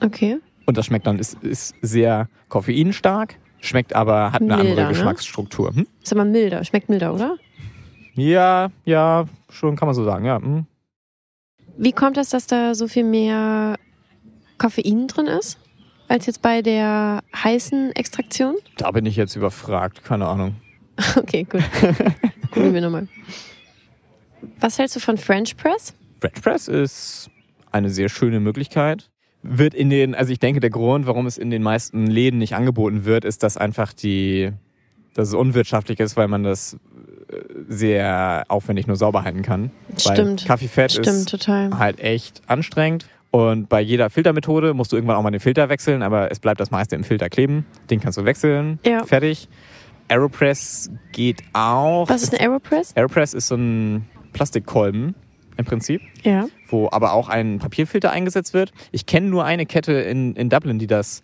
Okay. 0.00 0.38
Und 0.66 0.76
das 0.78 0.86
schmeckt 0.86 1.06
dann, 1.06 1.18
ist, 1.18 1.34
ist 1.42 1.74
sehr 1.82 2.28
koffeinstark, 2.48 3.34
schmeckt 3.62 3.94
aber, 3.94 4.32
hat 4.32 4.42
eine 4.42 4.56
Milder, 4.56 4.70
andere? 4.70 4.88
Geschmacksstruktur. 4.88 5.74
Hm? 5.74 5.86
Ist 6.02 6.12
aber 6.12 6.24
milder. 6.24 6.64
Schmeckt 6.64 6.88
milder, 6.88 7.14
oder? 7.14 7.36
Ja, 8.14 8.70
ja, 8.84 9.24
schon 9.50 9.76
kann 9.76 9.86
man 9.86 9.94
so 9.94 10.04
sagen, 10.04 10.24
ja. 10.26 10.36
Hm. 10.36 10.66
Wie 11.78 11.92
kommt 11.92 12.18
es, 12.18 12.30
dass 12.30 12.46
da 12.46 12.74
so 12.74 12.86
viel 12.86 13.04
mehr 13.04 13.78
Koffein 14.58 15.06
drin 15.08 15.26
ist, 15.26 15.58
als 16.08 16.26
jetzt 16.26 16.42
bei 16.42 16.60
der 16.60 17.22
heißen 17.34 17.92
Extraktion? 17.92 18.56
Da 18.76 18.90
bin 18.90 19.06
ich 19.06 19.16
jetzt 19.16 19.36
überfragt, 19.36 20.04
keine 20.04 20.26
Ahnung. 20.26 20.56
Okay, 21.16 21.44
gut. 21.44 21.62
Gucken 22.52 22.74
wir 22.74 22.80
nochmal. 22.82 23.08
Was 24.60 24.78
hältst 24.78 24.94
du 24.94 25.00
von 25.00 25.16
French 25.16 25.56
Press? 25.56 25.94
French 26.20 26.42
Press 26.42 26.68
ist 26.68 27.30
eine 27.72 27.88
sehr 27.88 28.10
schöne 28.10 28.40
Möglichkeit. 28.40 29.10
Wird 29.42 29.74
in 29.74 29.90
den, 29.90 30.14
also 30.14 30.32
ich 30.32 30.38
denke, 30.38 30.60
der 30.60 30.70
Grund, 30.70 31.06
warum 31.06 31.26
es 31.26 31.36
in 31.36 31.50
den 31.50 31.62
meisten 31.62 32.06
Läden 32.06 32.38
nicht 32.38 32.54
angeboten 32.54 33.04
wird, 33.04 33.24
ist, 33.24 33.42
dass 33.42 33.56
einfach 33.56 33.92
die, 33.92 34.52
dass 35.14 35.28
es 35.28 35.34
unwirtschaftlich 35.34 35.98
ist, 35.98 36.16
weil 36.16 36.28
man 36.28 36.44
das 36.44 36.74
äh, 37.28 37.36
sehr 37.68 38.44
aufwendig 38.48 38.86
nur 38.86 38.96
sauber 38.96 39.24
halten 39.24 39.42
kann. 39.42 39.70
Weil 39.88 40.14
Stimmt. 40.14 40.46
Kaffeefett 40.46 40.92
Stimmt, 40.92 41.06
ist 41.08 41.28
total. 41.28 41.76
halt 41.76 41.98
echt 42.00 42.42
anstrengend. 42.46 43.06
Und 43.32 43.68
bei 43.68 43.80
jeder 43.80 44.10
Filtermethode 44.10 44.74
musst 44.74 44.92
du 44.92 44.96
irgendwann 44.96 45.16
auch 45.16 45.22
mal 45.22 45.30
den 45.30 45.40
Filter 45.40 45.68
wechseln, 45.70 46.02
aber 46.02 46.30
es 46.30 46.38
bleibt 46.38 46.60
das 46.60 46.70
meiste 46.70 46.94
im 46.94 47.02
Filter 47.02 47.30
kleben. 47.30 47.66
Den 47.90 47.98
kannst 47.98 48.18
du 48.18 48.24
wechseln. 48.24 48.78
Ja. 48.84 49.04
Fertig. 49.04 49.48
Aeropress 50.08 50.90
geht 51.12 51.42
auch. 51.54 52.08
Was 52.08 52.22
ist 52.22 52.34
ein 52.34 52.40
Aeropress? 52.40 52.94
Aeropress 52.94 53.32
ist 53.32 53.48
so 53.48 53.54
ein 53.54 54.06
Plastikkolben 54.34 55.14
im 55.56 55.64
Prinzip, 55.64 56.00
Ja. 56.22 56.46
wo 56.68 56.88
aber 56.90 57.12
auch 57.12 57.28
ein 57.28 57.58
Papierfilter 57.58 58.10
eingesetzt 58.10 58.54
wird. 58.54 58.72
Ich 58.90 59.06
kenne 59.06 59.28
nur 59.28 59.44
eine 59.44 59.66
Kette 59.66 59.92
in, 59.92 60.34
in 60.36 60.48
Dublin, 60.48 60.78
die 60.78 60.86
das 60.86 61.22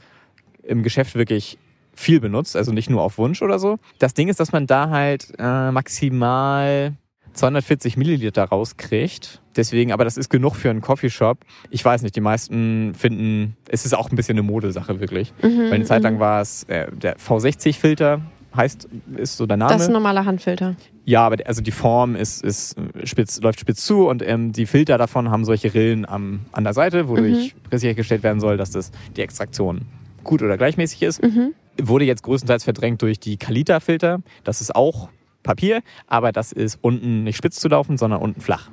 im 0.62 0.83
Geschäft 0.83 1.14
wirklich 1.14 1.59
viel 1.95 2.21
benutzt, 2.21 2.57
also 2.57 2.73
nicht 2.73 2.91
nur 2.91 3.03
auf 3.03 3.19
Wunsch 3.19 3.43
oder 3.43 3.59
so. 3.59 3.79
Das 3.99 4.14
Ding 4.14 4.29
ist, 4.29 4.38
dass 4.38 4.53
man 4.53 4.67
da 4.67 4.91
halt 4.91 5.33
äh, 5.38 5.71
maximal 5.73 6.93
240 7.33 7.97
Milliliter 7.97 8.45
rauskriegt. 8.45 9.41
Deswegen, 9.57 9.93
aber 9.93 10.05
das 10.05 10.17
ist 10.17 10.29
genug 10.29 10.55
für 10.57 10.71
einen 10.71 10.81
Coffeeshop. 10.81 11.38
Ich 11.71 11.85
weiß 11.85 12.03
nicht, 12.03 12.14
die 12.17 12.21
meisten 12.21 12.95
finden, 12.95 13.57
es 13.69 13.85
ist 13.85 13.95
auch 13.95 14.11
ein 14.11 14.17
bisschen 14.17 14.35
eine 14.38 14.43
Modesache 14.47 15.01
wirklich. 15.01 15.33
Mhm, 15.43 15.59
Weil 15.64 15.73
eine 15.75 15.85
Zeit 15.85 16.03
lang 16.03 16.21
war 16.21 16.41
es 16.41 16.64
äh, 16.64 16.91
der 16.93 17.17
V60-Filter, 17.19 18.21
heißt, 18.59 18.88
ist 19.16 19.37
so 19.38 19.47
der 19.47 19.57
Name. 19.57 19.73
Das 19.73 19.83
ist 19.83 19.88
ein 19.88 19.94
normaler 19.94 20.27
Handfilter. 20.27 20.77
Ja, 21.05 21.25
aber 21.25 21.37
also 21.47 21.62
die 21.62 21.71
Form 21.71 22.14
ist, 22.14 22.44
ist 22.44 22.77
spitz, 23.05 23.40
läuft 23.40 23.61
spitz 23.61 23.87
zu 23.87 24.07
und 24.07 24.23
ähm, 24.23 24.53
die 24.53 24.66
Filter 24.66 24.99
davon 24.99 25.31
haben 25.31 25.47
solche 25.47 25.73
Rillen 25.73 26.07
am, 26.07 26.40
an 26.53 26.64
der 26.64 26.75
Seite, 26.75 27.09
wodurch 27.09 27.55
sichergestellt 27.73 28.23
werden 28.23 28.40
soll, 28.40 28.59
dass 28.59 28.73
das 28.73 28.90
die 29.16 29.23
Extraktion 29.23 29.87
gut 30.25 30.42
oder 30.42 30.59
gleichmäßig 30.59 31.03
ist. 31.03 31.23
Mhm. 31.23 31.55
Wurde 31.81 32.05
jetzt 32.05 32.23
größtenteils 32.25 32.64
verdrängt 32.64 33.01
durch 33.01 33.18
die 33.18 33.38
Kalita-Filter. 33.38 34.21
Das 34.44 34.61
ist 34.61 34.75
auch 34.75 35.09
Papier, 35.42 35.81
aber 36.07 36.33
das 36.33 36.53
ist 36.53 36.79
unten 36.83 37.25
nicht 37.25 37.37
spitz 37.37 37.61
zu 37.61 37.68
laufen, 37.68 37.97
sondern 37.97 38.21
unten 38.21 38.40
flach. 38.42 38.71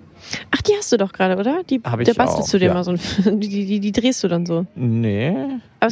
Ach, 0.51 0.61
die 0.61 0.73
hast 0.77 0.91
du 0.91 0.97
doch 0.97 1.11
gerade, 1.11 1.37
oder? 1.37 1.63
Die, 1.69 1.81
Hab 1.83 1.99
ich 1.99 2.07
da 2.07 2.13
bastelst 2.13 2.49
auch, 2.49 2.51
du 2.51 2.59
dir 2.59 2.67
ja. 2.67 2.73
mal 2.73 2.83
so 2.83 2.91
ein, 2.91 2.99
die, 3.39 3.65
die, 3.65 3.79
die, 3.79 3.91
drehst 3.91 4.23
du 4.23 4.27
dann 4.27 4.45
so. 4.45 4.65
Nee. 4.75 5.35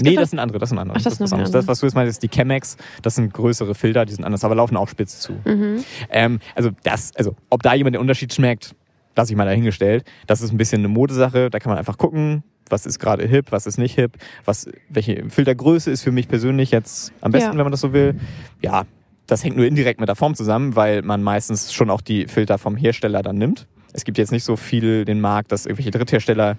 Nee, 0.01 0.15
das 0.15 0.31
sind 0.31 0.39
andere, 0.39 0.59
das 0.59 0.69
sind 0.69 0.79
andere. 0.79 0.97
Ach, 0.97 1.03
das 1.03 1.13
ist 1.13 1.19
noch 1.19 1.31
anderes. 1.31 1.49
andere. 1.49 1.61
Das, 1.61 1.67
was 1.67 1.79
du 1.79 1.85
jetzt 1.85 1.93
meinst, 1.95 2.09
ist 2.09 2.23
die 2.23 2.29
Chemex. 2.29 2.77
Das 3.01 3.15
sind 3.15 3.33
größere 3.33 3.75
Filter, 3.75 4.05
die 4.05 4.13
sind 4.13 4.23
anders, 4.23 4.43
aber 4.43 4.55
laufen 4.55 4.75
auch 4.75 4.87
spitz 4.87 5.19
zu. 5.19 5.33
Mhm. 5.45 5.83
Ähm, 6.09 6.39
also 6.55 6.71
das, 6.83 7.15
also 7.15 7.35
ob 7.49 7.61
da 7.63 7.73
jemand 7.73 7.95
den 7.95 8.01
Unterschied 8.01 8.33
schmeckt, 8.33 8.75
lasse 9.15 9.31
ich 9.31 9.37
mal 9.37 9.45
dahingestellt. 9.45 10.03
Das 10.25 10.41
ist 10.41 10.51
ein 10.51 10.57
bisschen 10.57 10.81
eine 10.81 10.87
Modesache. 10.87 11.49
Da 11.49 11.59
kann 11.59 11.69
man 11.69 11.77
einfach 11.77 11.97
gucken, 11.97 12.43
was 12.69 12.85
ist 12.85 12.97
gerade 12.99 13.27
hip, 13.27 13.51
was 13.51 13.67
ist 13.67 13.77
nicht 13.77 13.95
hip, 13.95 14.17
was, 14.45 14.67
welche 14.89 15.29
Filtergröße 15.29 15.91
ist 15.91 16.01
für 16.01 16.11
mich 16.11 16.27
persönlich 16.27 16.71
jetzt 16.71 17.13
am 17.21 17.31
besten, 17.31 17.51
Ja. 17.51 17.57
wenn 17.57 17.65
man 17.65 17.71
das 17.71 17.81
so 17.81 17.93
will. 17.93 18.15
Ja, 18.61 18.85
das 19.27 19.43
hängt 19.43 19.55
nur 19.55 19.65
indirekt 19.65 19.99
mit 19.99 20.09
der 20.09 20.15
Form 20.15 20.35
zusammen, 20.35 20.75
weil 20.75 21.01
man 21.01 21.21
meistens 21.23 21.71
schon 21.73 21.89
auch 21.89 22.01
die 22.01 22.27
Filter 22.27 22.57
vom 22.57 22.75
Hersteller 22.75 23.21
dann 23.21 23.37
nimmt. 23.37 23.67
Es 23.93 24.03
gibt 24.05 24.17
jetzt 24.17 24.31
nicht 24.31 24.43
so 24.43 24.55
viel 24.55 25.05
den 25.05 25.21
Markt, 25.21 25.51
dass 25.51 25.65
irgendwelche 25.65 25.91
Dritthersteller 25.91 26.57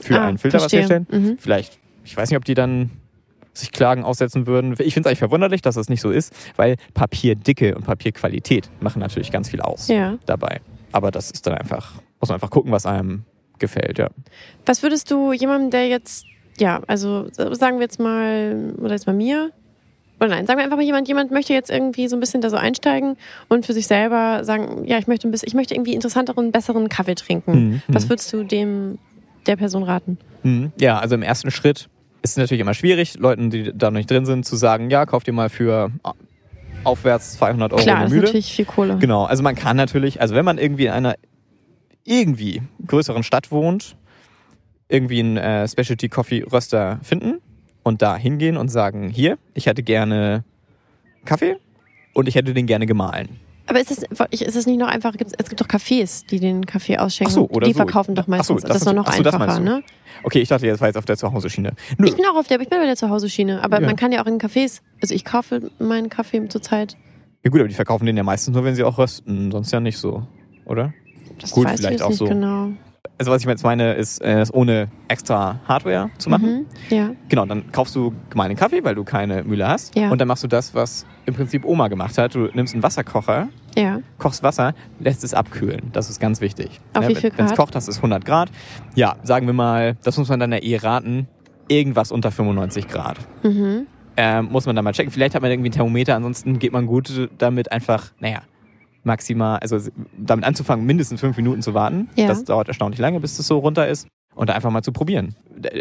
für 0.00 0.20
Ah, 0.20 0.26
einen 0.26 0.38
Filter 0.38 0.58
verstehe. 0.60 0.82
was 0.84 0.90
herstellen. 0.90 1.06
Mhm. 1.10 1.38
Vielleicht, 1.38 1.78
ich 2.04 2.16
weiß 2.16 2.28
nicht, 2.30 2.36
ob 2.36 2.44
die 2.44 2.54
dann 2.54 2.90
sich 3.54 3.72
Klagen 3.72 4.04
aussetzen 4.04 4.46
würden. 4.46 4.72
Ich 4.72 4.92
finde 4.92 5.00
es 5.00 5.06
eigentlich 5.06 5.18
verwunderlich, 5.20 5.62
dass 5.62 5.76
das 5.76 5.88
nicht 5.88 6.02
so 6.02 6.10
ist, 6.10 6.34
weil 6.56 6.76
Papierdicke 6.92 7.74
und 7.74 7.84
Papierqualität 7.86 8.68
machen 8.80 9.00
natürlich 9.00 9.32
ganz 9.32 9.48
viel 9.48 9.62
aus 9.62 9.88
Ja. 9.88 10.18
dabei. 10.26 10.60
Aber 10.92 11.10
das 11.10 11.30
ist 11.30 11.46
dann 11.46 11.54
einfach, 11.54 11.94
muss 12.20 12.28
man 12.28 12.34
einfach 12.34 12.50
gucken, 12.50 12.70
was 12.72 12.84
einem 12.84 13.24
gefällt, 13.58 13.96
ja. 13.98 14.10
Was 14.66 14.82
würdest 14.82 15.10
du 15.10 15.32
jemandem, 15.32 15.70
der 15.70 15.88
jetzt, 15.88 16.26
ja, 16.58 16.82
also 16.86 17.28
sagen 17.32 17.76
wir 17.78 17.82
jetzt 17.84 17.98
mal, 17.98 18.74
oder 18.78 18.92
jetzt 18.92 19.06
mal 19.06 19.14
mir, 19.16 19.50
oder 20.18 20.30
nein, 20.30 20.46
sagen 20.46 20.58
wir 20.58 20.64
einfach 20.64 20.76
mal 20.76 20.84
jemand, 20.84 21.08
jemand 21.08 21.30
möchte 21.30 21.52
jetzt 21.52 21.70
irgendwie 21.70 22.08
so 22.08 22.16
ein 22.16 22.20
bisschen 22.20 22.40
da 22.40 22.48
so 22.48 22.56
einsteigen 22.56 23.16
und 23.48 23.66
für 23.66 23.72
sich 23.72 23.86
selber 23.86 24.44
sagen, 24.44 24.84
ja, 24.86 24.98
ich 24.98 25.06
möchte 25.06 25.28
ein 25.28 25.30
bisschen, 25.30 25.48
ich 25.48 25.54
möchte 25.54 25.74
irgendwie 25.74 25.92
interessanteren, 25.92 26.52
besseren 26.52 26.88
Kaffee 26.88 27.14
trinken. 27.14 27.52
Mhm, 27.52 27.82
Was 27.88 28.04
mhm. 28.06 28.10
würdest 28.10 28.32
du 28.32 28.42
dem, 28.42 28.98
der 29.46 29.56
Person 29.56 29.82
raten? 29.82 30.18
Mhm. 30.42 30.72
Ja, 30.80 30.98
also 30.98 31.14
im 31.14 31.22
ersten 31.22 31.50
Schritt 31.50 31.88
ist 32.22 32.30
es 32.30 32.36
natürlich 32.38 32.60
immer 32.62 32.74
schwierig, 32.74 33.18
Leuten, 33.18 33.50
die 33.50 33.72
da 33.74 33.90
noch 33.90 33.98
nicht 33.98 34.10
drin 34.10 34.24
sind, 34.24 34.46
zu 34.46 34.56
sagen, 34.56 34.90
ja, 34.90 35.04
kauf 35.04 35.22
dir 35.22 35.32
mal 35.32 35.50
für 35.50 35.90
aufwärts 36.82 37.34
200 37.34 37.72
Euro 37.72 37.82
Klar, 37.82 37.96
eine 37.96 38.04
das 38.04 38.12
ist 38.12 38.14
Mühle. 38.14 38.26
natürlich 38.26 38.52
viel 38.52 38.64
Kohle. 38.64 38.96
Genau, 38.98 39.24
also 39.24 39.42
man 39.42 39.54
kann 39.54 39.76
natürlich, 39.76 40.20
also 40.20 40.34
wenn 40.34 40.44
man 40.44 40.56
irgendwie 40.56 40.86
in 40.86 40.92
einer 40.92 41.14
irgendwie 42.04 42.62
größeren 42.86 43.22
Stadt 43.22 43.50
wohnt, 43.50 43.96
irgendwie 44.88 45.18
einen 45.20 45.36
äh, 45.36 45.68
Specialty 45.68 46.08
Coffee 46.08 46.42
Röster 46.42 47.00
finden 47.02 47.40
und 47.86 48.02
da 48.02 48.16
hingehen 48.16 48.56
und 48.56 48.68
sagen, 48.68 49.08
hier, 49.08 49.38
ich 49.54 49.66
hätte 49.66 49.84
gerne 49.84 50.42
Kaffee 51.24 51.56
und 52.14 52.26
ich 52.26 52.34
hätte 52.34 52.52
den 52.52 52.66
gerne 52.66 52.84
gemahlen. 52.84 53.28
Aber 53.68 53.80
ist 53.80 53.90
es, 53.92 54.02
ist 54.40 54.56
es 54.56 54.66
nicht 54.66 54.78
noch 54.78 54.88
einfach, 54.88 55.14
es 55.38 55.48
gibt 55.48 55.60
doch 55.60 55.68
Cafés, 55.68 56.26
die 56.26 56.40
den 56.40 56.66
Kaffee 56.66 56.98
ausschenken. 56.98 57.30
Ach 57.32 57.34
so, 57.34 57.48
oder 57.48 57.66
die 57.66 57.72
so. 57.72 57.78
verkaufen 57.78 58.16
doch 58.16 58.24
Ach 58.24 58.26
so, 58.44 58.54
meistens. 58.54 58.62
das 58.62 58.68
das 58.68 58.76
ist 58.78 58.86
doch 58.88 58.92
noch 58.92 59.06
ach 59.06 59.12
so, 59.14 59.22
das 59.22 59.34
einfacher, 59.34 59.60
ne? 59.60 59.82
Okay, 60.24 60.40
ich 60.40 60.48
dachte, 60.48 60.66
jetzt 60.66 60.80
war 60.80 60.88
jetzt 60.88 60.96
auf 60.96 61.04
der 61.04 61.16
Zuhause-Schiene. 61.16 61.74
Ich 62.04 62.16
bin 62.16 62.24
auch 62.26 62.36
auf 62.36 62.48
der, 62.48 62.60
ich 62.60 62.68
bin 62.68 62.78
bei 62.80 62.86
der 62.86 62.96
Zuhause-Schiene. 62.96 63.62
Aber 63.62 63.80
Ja. 63.80 63.86
man 63.86 63.94
kann 63.96 64.10
ja 64.10 64.20
auch 64.22 64.26
in 64.26 64.38
Cafés, 64.38 64.80
also 65.00 65.14
ich 65.14 65.24
kaufe 65.24 65.70
meinen 65.78 66.08
Kaffee 66.08 66.48
zurzeit. 66.48 66.96
Ja 67.44 67.50
gut, 67.50 67.60
aber 67.60 67.68
die 67.68 67.74
verkaufen 67.74 68.06
den 68.06 68.16
ja 68.16 68.24
meistens 68.24 68.52
nur, 68.54 68.64
wenn 68.64 68.74
sie 68.74 68.82
auch 68.82 68.98
rösten. 68.98 69.52
Sonst 69.52 69.70
ja 69.72 69.78
nicht 69.78 69.98
so, 69.98 70.26
oder? 70.64 70.92
Das 71.40 71.50
Gut, 71.52 71.66
weiß 71.66 71.74
ich 71.74 71.86
vielleicht 71.86 72.02
auch 72.02 72.08
nicht 72.08 72.18
so. 72.18 72.24
genau. 72.26 72.70
Also 73.18 73.30
was 73.32 73.42
ich 73.42 73.48
jetzt 73.48 73.64
meine, 73.64 73.94
ist, 73.94 74.20
äh, 74.22 74.40
es 74.40 74.52
ohne 74.52 74.88
extra 75.08 75.60
Hardware 75.66 76.10
zu 76.18 76.30
machen. 76.30 76.66
Mhm. 76.90 76.96
Ja. 76.96 77.10
Genau, 77.28 77.46
dann 77.46 77.70
kaufst 77.72 77.94
du 77.96 78.12
gemahlenen 78.30 78.56
Kaffee, 78.58 78.82
weil 78.84 78.94
du 78.94 79.04
keine 79.04 79.42
Mühle 79.44 79.66
hast. 79.68 79.96
Ja. 79.96 80.10
Und 80.10 80.20
dann 80.20 80.28
machst 80.28 80.42
du 80.44 80.48
das, 80.48 80.74
was 80.74 81.06
im 81.26 81.34
Prinzip 81.34 81.64
Oma 81.64 81.88
gemacht 81.88 82.16
hat. 82.18 82.34
Du 82.34 82.48
nimmst 82.54 82.74
einen 82.74 82.82
Wasserkocher, 82.82 83.48
Ja. 83.76 84.00
kochst 84.18 84.42
Wasser, 84.42 84.74
lässt 85.00 85.24
es 85.24 85.34
abkühlen. 85.34 85.90
Das 85.92 86.10
ist 86.10 86.20
ganz 86.20 86.40
wichtig. 86.40 86.80
Auf 86.94 87.08
wie 87.08 87.14
viel 87.14 87.32
Wenn 87.36 87.46
es 87.46 87.52
Grad? 87.52 87.58
kocht, 87.58 87.74
das 87.74 87.88
ist 87.88 87.98
100 87.98 88.24
Grad. 88.24 88.50
Ja, 88.94 89.16
sagen 89.22 89.46
wir 89.46 89.54
mal, 89.54 89.96
das 90.04 90.16
muss 90.18 90.28
man 90.28 90.40
dann 90.40 90.52
ja 90.52 90.58
eh 90.58 90.76
raten, 90.76 91.28
irgendwas 91.68 92.12
unter 92.12 92.30
95 92.30 92.88
Grad. 92.88 93.18
Mhm. 93.42 93.86
Ähm, 94.18 94.48
muss 94.50 94.64
man 94.66 94.74
dann 94.76 94.84
mal 94.84 94.92
checken. 94.92 95.10
Vielleicht 95.12 95.34
hat 95.34 95.42
man 95.42 95.50
irgendwie 95.50 95.68
ein 95.68 95.72
Thermometer, 95.72 96.16
ansonsten 96.16 96.58
geht 96.58 96.72
man 96.72 96.86
gut 96.86 97.28
damit 97.38 97.70
einfach, 97.70 98.12
naja, 98.18 98.40
maximal, 99.06 99.58
also 99.60 99.78
damit 100.18 100.44
anzufangen, 100.44 100.84
mindestens 100.84 101.20
fünf 101.20 101.36
Minuten 101.36 101.62
zu 101.62 101.72
warten. 101.74 102.08
Ja. 102.16 102.26
Das 102.28 102.44
dauert 102.44 102.68
erstaunlich 102.68 103.00
lange, 103.00 103.20
bis 103.20 103.36
das 103.36 103.46
so 103.46 103.58
runter 103.58 103.88
ist. 103.88 104.06
Und 104.34 104.50
da 104.50 104.54
einfach 104.54 104.70
mal 104.70 104.82
zu 104.82 104.92
probieren. 104.92 105.34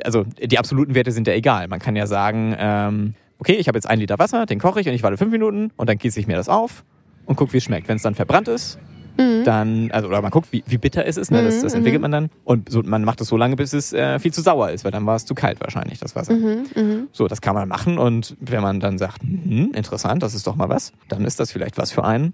Also 0.06 0.24
die 0.42 0.58
absoluten 0.58 0.96
Werte 0.96 1.12
sind 1.12 1.28
ja 1.28 1.34
egal. 1.34 1.68
Man 1.68 1.80
kann 1.80 1.98
ja 1.98 2.08
sagen, 2.08 2.56
ähm, 2.58 3.14
okay, 3.38 3.54
ich 3.56 3.68
habe 3.68 3.78
jetzt 3.78 3.86
einen 3.90 4.00
Liter 4.00 4.18
Wasser, 4.18 4.46
den 4.46 4.60
koche 4.60 4.80
ich 4.80 4.88
und 4.88 4.94
ich 4.94 5.04
warte 5.04 5.18
fünf 5.18 5.32
Minuten 5.32 5.72
und 5.76 5.90
dann 5.90 5.98
gieße 5.98 6.18
ich 6.22 6.28
mir 6.28 6.38
das 6.38 6.48
auf 6.48 6.86
und 7.26 7.36
gucke, 7.36 7.52
wie 7.52 7.58
es 7.58 7.66
schmeckt. 7.66 7.90
Wenn 7.90 7.98
es 7.98 8.04
dann 8.04 8.16
verbrannt 8.16 8.48
ist, 8.48 8.80
Mhm. 9.18 9.44
dann, 9.46 9.92
also 9.92 10.10
oder 10.10 10.22
man 10.22 10.30
guckt, 10.32 10.52
wie, 10.52 10.62
wie 10.68 10.78
bitter 10.78 11.06
es 11.06 11.16
ist, 11.16 11.32
ne? 11.32 11.42
das, 11.42 11.58
Mhm, 11.58 11.62
das 11.62 11.74
entwickelt 11.74 12.02
man 12.02 12.12
dann. 12.12 12.30
Und 12.44 12.70
so, 12.70 12.82
man 12.84 13.04
macht 13.06 13.22
es 13.22 13.30
so 13.30 13.38
lange, 13.38 13.56
bis 13.56 13.72
es 13.72 13.94
äh, 13.94 14.20
viel 14.20 14.34
zu 14.34 14.42
sauer 14.42 14.72
ist, 14.72 14.84
weil 14.84 14.92
dann 14.92 15.06
war 15.06 15.16
es 15.16 15.26
zu 15.26 15.34
kalt 15.36 15.62
wahrscheinlich, 15.62 16.00
das 16.00 16.16
Wasser. 16.18 16.34
Mhm. 16.34 16.66
Mhm. 16.76 17.08
So, 17.14 17.28
das 17.30 17.40
kann 17.40 17.56
man 17.56 17.68
machen 17.70 17.98
und 17.98 18.36
wenn 18.42 18.62
man 18.62 18.82
dann 18.82 18.98
sagt, 18.98 19.22
hm, 19.22 19.72
interessant, 19.74 20.22
das 20.22 20.34
ist 20.34 20.48
doch 20.48 20.56
mal 20.58 20.68
was, 20.68 20.92
dann 21.08 21.24
ist 21.24 21.40
das 21.40 21.52
vielleicht 21.52 21.78
was 21.78 21.92
für 21.94 22.04
einen. 22.04 22.34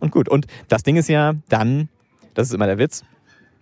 Und 0.00 0.10
gut. 0.12 0.28
Und 0.28 0.46
das 0.68 0.82
Ding 0.82 0.96
ist 0.96 1.08
ja 1.08 1.34
dann, 1.48 1.88
das 2.34 2.48
ist 2.48 2.54
immer 2.54 2.66
der 2.66 2.78
Witz, 2.78 3.04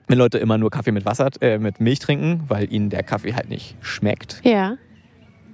wenn 0.06 0.18
Leute 0.18 0.38
immer 0.38 0.56
nur 0.56 0.70
Kaffee 0.70 0.92
mit 0.92 1.04
Wasser, 1.04 1.28
äh, 1.40 1.58
mit 1.58 1.80
Milch 1.80 1.98
trinken, 1.98 2.44
weil 2.48 2.72
ihnen 2.72 2.88
der 2.90 3.02
Kaffee 3.02 3.34
halt 3.34 3.48
nicht 3.50 3.76
schmeckt. 3.82 4.40
Ja. 4.44 4.76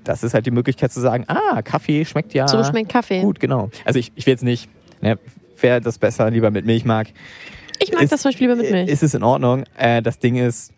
Das 0.04 0.22
ist 0.22 0.34
halt 0.34 0.44
die 0.46 0.50
Möglichkeit 0.50 0.92
zu 0.92 1.00
sagen, 1.00 1.24
ah, 1.28 1.62
Kaffee 1.62 2.04
schmeckt 2.04 2.34
ja 2.34 2.46
So 2.46 2.62
schmeckt 2.62 2.90
Kaffee. 2.90 3.22
gut, 3.22 3.40
genau. 3.40 3.70
Also 3.86 3.98
ich, 3.98 4.12
ich 4.14 4.26
will 4.26 4.32
jetzt 4.32 4.44
nicht, 4.44 4.68
ne, 5.00 5.18
wer 5.60 5.80
das 5.80 5.98
besser 5.98 6.30
lieber 6.30 6.50
mit 6.50 6.66
Milch 6.66 6.84
mag, 6.84 7.08
Ich 7.80 7.90
mag 7.92 8.02
Ist- 8.02 8.12
das 8.12 8.20
zum 8.20 8.28
Beispiel 8.30 8.48
lieber 8.48 8.60
mit 8.60 8.70
Milch. 8.70 8.88
ist 8.90 9.02
es 9.02 9.14
in 9.14 9.22
Ordnung. 9.22 9.64
Äh, 9.78 10.02
das 10.02 10.18
Ding 10.18 10.36
ist, 10.36 10.73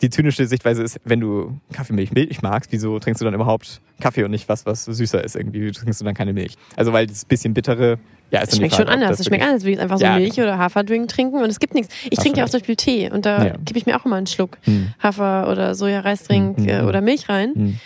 die 0.00 0.10
zynische 0.10 0.46
Sichtweise 0.46 0.82
ist, 0.82 1.00
wenn 1.04 1.20
du 1.20 1.58
Kaffeemilch 1.72 2.12
Milch 2.12 2.40
magst, 2.42 2.70
wieso 2.72 2.98
trinkst 2.98 3.20
du 3.20 3.24
dann 3.24 3.34
überhaupt 3.34 3.80
Kaffee 4.00 4.22
und 4.24 4.30
nicht 4.30 4.48
was, 4.48 4.64
was 4.64 4.84
süßer 4.84 5.24
ist 5.24 5.34
irgendwie? 5.34 5.62
Wieso 5.62 5.80
trinkst 5.80 6.00
du 6.00 6.04
dann 6.04 6.14
keine 6.14 6.32
Milch? 6.32 6.54
Also 6.76 6.92
weil 6.92 7.06
das 7.08 7.24
bisschen 7.24 7.52
bittere, 7.52 7.98
ja, 8.30 8.40
ist 8.40 8.44
Es 8.44 8.50
dann 8.50 8.58
schmeckt 8.58 8.74
Frage, 8.74 8.88
schon 8.90 9.02
anders. 9.02 9.18
Es 9.20 9.26
schmeckt 9.26 9.44
anders, 9.44 9.64
wie 9.64 9.76
einfach 9.78 9.98
so 9.98 10.04
Ja. 10.04 10.14
Milch 10.16 10.38
oder 10.38 10.56
Haferdrink 10.58 11.08
trinken 11.08 11.42
und 11.42 11.50
es 11.50 11.58
gibt 11.58 11.74
nichts. 11.74 11.92
Ich 12.10 12.18
Hast 12.18 12.22
trinke 12.24 12.38
ja 12.38 12.44
auch 12.44 12.48
zum 12.48 12.60
Beispiel 12.60 12.76
Tee 12.76 13.10
und 13.10 13.26
da 13.26 13.46
Ja. 13.46 13.56
gebe 13.64 13.78
ich 13.78 13.86
mir 13.86 13.98
auch 14.00 14.04
immer 14.04 14.16
einen 14.16 14.26
Schluck 14.28 14.58
Hm. 14.64 14.92
Hafer- 15.02 15.50
oder 15.50 15.74
Soja-Reisdrink 15.74 16.58
Hm, 16.58 16.68
äh, 16.68 16.78
hm, 16.80 16.86
oder 16.86 17.00
Milch 17.00 17.28
rein. 17.28 17.52
Hm. 17.54 17.80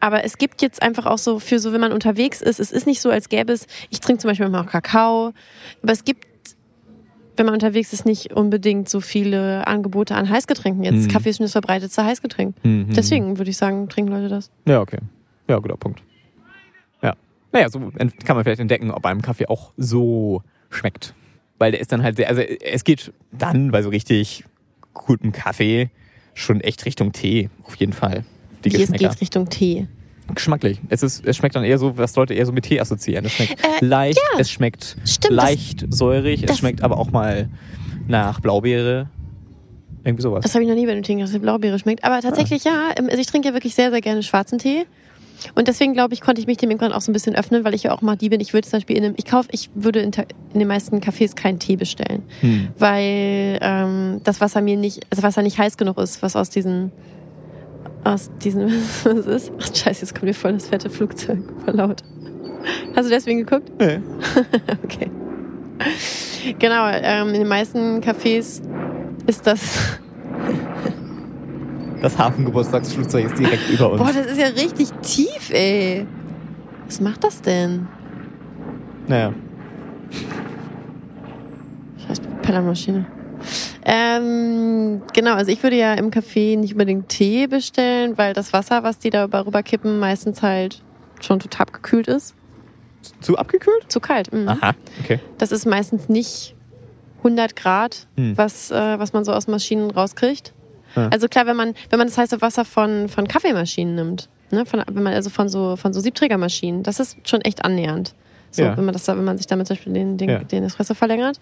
Aber 0.00 0.22
es 0.22 0.36
gibt 0.36 0.60
jetzt 0.60 0.82
einfach 0.82 1.06
auch 1.06 1.16
so 1.16 1.38
für 1.38 1.58
so, 1.58 1.72
wenn 1.72 1.80
man 1.80 1.92
unterwegs 1.92 2.42
ist, 2.42 2.60
es 2.60 2.70
ist 2.72 2.86
nicht 2.86 3.00
so, 3.00 3.08
als 3.08 3.30
gäbe 3.30 3.54
es, 3.54 3.66
ich 3.88 4.00
trinke 4.00 4.20
zum 4.20 4.28
Beispiel 4.28 4.46
manchmal 4.50 4.66
auch 4.66 4.70
Kakao, 4.70 5.32
aber 5.82 5.92
es 5.92 6.04
gibt, 6.04 6.26
wenn 7.36 7.46
man 7.46 7.54
unterwegs 7.54 7.92
ist, 7.92 8.06
nicht 8.06 8.32
unbedingt 8.32 8.88
so 8.88 9.00
viele 9.00 9.66
Angebote 9.66 10.14
an 10.14 10.28
Heißgetränken. 10.28 10.84
Jetzt 10.84 11.06
Mhm. 11.06 11.08
Kaffee 11.08 11.30
ist 11.30 11.36
schon 11.38 11.44
das 11.44 11.52
verbreitetste 11.52 12.04
Heißgetränk. 12.04 12.54
Hm, 12.62 12.86
hm, 12.88 12.94
Deswegen 12.94 13.38
würde 13.38 13.50
ich 13.50 13.56
sagen, 13.56 13.88
trinken 13.88 14.12
Leute 14.12 14.28
das. 14.28 14.50
Ja, 14.66 14.80
okay. 14.80 14.98
Ja, 15.48 15.58
guter 15.58 15.76
Punkt. 15.76 16.02
Ja. 17.02 17.14
Naja, 17.52 17.68
so 17.68 17.78
kann 17.80 18.36
man 18.36 18.44
vielleicht 18.44 18.60
entdecken, 18.60 18.90
ob 18.90 19.04
einem 19.06 19.22
Kaffee 19.22 19.46
auch 19.46 19.72
so 19.76 20.42
schmeckt. 20.70 21.14
Weil 21.58 21.72
der 21.72 21.80
ist 21.80 21.92
dann 21.92 22.02
halt 22.02 22.16
sehr, 22.16 22.28
also 22.28 22.40
es 22.40 22.84
geht 22.84 23.12
dann 23.32 23.70
bei 23.70 23.82
so 23.82 23.88
richtig 23.88 24.44
gutem 24.92 25.32
Kaffee 25.32 25.90
schon 26.34 26.60
echt 26.60 26.84
Richtung 26.84 27.12
Tee, 27.12 27.48
auf 27.64 27.76
jeden 27.76 27.92
Fall. 27.92 28.24
Die 28.64 28.72
Wie 28.72 28.82
es 28.82 28.90
geht 28.92 29.20
Richtung 29.20 29.48
Tee. 29.48 29.86
Geschmacklich. 30.32 30.80
Es, 30.88 31.02
ist, 31.02 31.26
es 31.26 31.36
schmeckt 31.36 31.54
dann 31.54 31.64
eher 31.64 31.78
so, 31.78 31.98
was 31.98 32.14
Leute 32.16 32.32
eher 32.34 32.46
so 32.46 32.52
mit 32.52 32.64
Tee 32.64 32.80
assoziieren. 32.80 33.26
Es 33.26 33.32
schmeckt 33.32 33.60
Äh, 33.62 33.84
leicht, 33.84 34.20
es 34.38 34.50
schmeckt 34.50 34.96
Stimmt, 35.04 35.36
das- 35.38 35.44
leicht 35.44 35.86
säurig, 35.90 36.40
es 36.42 36.46
das- 36.46 36.58
schmeckt 36.58 36.82
aber 36.82 36.98
auch 36.98 37.10
mal 37.10 37.48
nach 38.08 38.40
Blaubeere. 38.40 39.08
Irgendwie 40.02 40.22
sowas. 40.22 40.42
Das 40.42 40.54
habe 40.54 40.64
ich 40.64 40.68
noch 40.68 40.76
nie 40.76 40.86
bei 40.86 40.94
dem 40.94 41.02
Tee 41.02 41.14
gedacht, 41.14 41.28
dass 41.28 41.32
die 41.32 41.38
Blaubeere 41.38 41.78
schmeckt. 41.78 42.04
Aber 42.04 42.20
tatsächlich 42.20 42.64
ja, 42.64 42.90
ähm, 42.98 43.06
also 43.08 43.18
ich 43.18 43.26
trinke 43.26 43.48
ja 43.48 43.54
wirklich 43.54 43.74
sehr, 43.74 43.90
sehr 43.90 44.00
gerne 44.02 44.22
schwarzen 44.22 44.58
Tee. 44.58 44.84
Und 45.54 45.66
deswegen 45.68 45.92
glaube 45.94 46.14
ich, 46.14 46.20
konnte 46.20 46.40
ich 46.40 46.46
mich 46.46 46.56
dem 46.58 46.70
irgendwann 46.70 46.92
auch 46.92 47.00
so 47.00 47.10
ein 47.10 47.14
bisschen 47.14 47.34
öffnen, 47.34 47.64
weil 47.64 47.74
ich 47.74 47.82
ja 47.84 47.92
auch 47.92 48.00
mal 48.02 48.16
die 48.16 48.28
bin. 48.28 48.40
Ich 48.40 48.52
würde 48.54 48.66
zum 48.68 48.78
Beispiel 48.78 48.96
in 48.96 49.04
einem, 49.04 49.14
ich 49.16 49.24
kaufe, 49.26 49.48
ich 49.52 49.68
würde 49.74 50.00
in, 50.00 50.10
in 50.52 50.58
den 50.58 50.68
meisten 50.68 50.98
Cafés 51.00 51.34
keinen 51.34 51.58
Tee 51.58 51.76
bestellen, 51.76 52.22
Hm. 52.40 52.68
weil 52.78 53.58
ähm, 53.60 54.20
das 54.24 54.40
Wasser 54.40 54.60
mir 54.62 54.76
nicht, 54.76 55.00
also 55.10 55.22
Wasser 55.22 55.42
nicht 55.42 55.58
heiß 55.58 55.76
genug 55.76 55.98
ist, 55.98 56.22
was 56.22 56.36
aus 56.36 56.50
diesen, 56.50 56.92
aus 58.04 58.30
diesen, 58.42 58.66
was 59.04 59.26
ist? 59.26 59.52
Ach 59.60 59.74
scheiße, 59.74 60.02
jetzt 60.02 60.14
kommt 60.14 60.24
mir 60.24 60.34
voll 60.34 60.52
das 60.52 60.68
fette 60.68 60.90
Flugzeug, 60.90 61.38
voll 61.64 61.74
laut. 61.74 62.02
Hast 62.96 63.06
du 63.06 63.10
deswegen 63.10 63.40
geguckt? 63.40 63.70
Nee. 63.78 64.00
Okay. 64.84 65.10
Genau, 66.58 66.86
ähm, 66.88 67.28
in 67.28 67.34
den 67.40 67.48
meisten 67.48 68.00
Cafés 68.00 68.62
ist 69.26 69.46
das 69.46 69.98
Das 72.02 72.18
Hafengeburtstagsflugzeug 72.18 73.26
ist 73.26 73.38
direkt 73.38 73.70
über 73.70 73.90
uns. 73.90 74.00
Boah, 74.02 74.12
das 74.12 74.26
ist 74.26 74.38
ja 74.38 74.48
richtig 74.48 74.90
tief, 75.02 75.50
ey. 75.50 76.06
Was 76.86 77.00
macht 77.00 77.24
das 77.24 77.40
denn? 77.40 77.86
naja. 79.06 79.32
Scheiß 82.06 82.20
Propellermaschine. 82.20 83.06
Ähm, 83.84 85.02
genau, 85.12 85.34
also 85.34 85.50
ich 85.50 85.62
würde 85.62 85.76
ja 85.76 85.94
im 85.94 86.10
Café 86.10 86.58
nicht 86.58 86.72
unbedingt 86.72 87.08
Tee 87.08 87.46
bestellen, 87.46 88.16
weil 88.16 88.32
das 88.32 88.52
Wasser, 88.52 88.82
was 88.82 88.98
die 88.98 89.10
da 89.10 89.24
rüber 89.24 89.62
kippen, 89.62 89.98
meistens 89.98 90.42
halt 90.42 90.82
schon 91.20 91.38
total 91.40 91.66
gekühlt 91.66 92.08
ist. 92.08 92.34
Zu 93.20 93.36
abgekühlt? 93.36 93.84
Zu 93.88 94.00
kalt. 94.00 94.32
Mhm. 94.32 94.48
Aha, 94.48 94.72
okay. 95.02 95.20
Das 95.38 95.52
ist 95.52 95.66
meistens 95.66 96.08
nicht 96.08 96.54
100 97.18 97.56
Grad, 97.56 98.06
Hm. 98.16 98.36
was, 98.36 98.70
äh, 98.70 98.98
was 98.98 99.12
man 99.12 99.24
so 99.24 99.32
aus 99.32 99.46
Maschinen 99.46 99.90
rauskriegt. 99.90 100.54
Ja. 100.96 101.08
Also 101.08 101.28
klar, 101.28 101.46
wenn 101.46 101.56
man, 101.56 101.74
wenn 101.90 101.98
man 101.98 102.08
das 102.08 102.16
heiße 102.16 102.40
Wasser 102.40 102.64
von, 102.64 103.08
von 103.08 103.26
Kaffeemaschinen 103.28 103.94
nimmt, 103.94 104.28
ne, 104.50 104.64
von, 104.64 104.82
wenn 104.90 105.02
man 105.02 105.12
also 105.14 105.28
von 105.28 105.48
so, 105.48 105.76
von 105.76 105.92
so 105.92 106.00
Siebträgermaschinen, 106.00 106.82
das 106.82 107.00
ist 107.00 107.16
schon 107.28 107.40
echt 107.42 107.64
annähernd. 107.64 108.14
So, 108.54 108.62
Ja. 108.62 108.76
wenn 108.76 108.84
man 108.84 108.92
das 108.92 109.04
da, 109.04 109.16
wenn 109.16 109.24
man 109.24 109.36
sich 109.36 109.46
damit 109.48 109.66
zum 109.66 109.76
Beispiel 109.76 109.92
den, 109.92 110.16
den, 110.16 110.28
Ja. 110.28 110.38
den 110.38 110.62
Espresso 110.62 110.94
verlängert. 110.94 111.40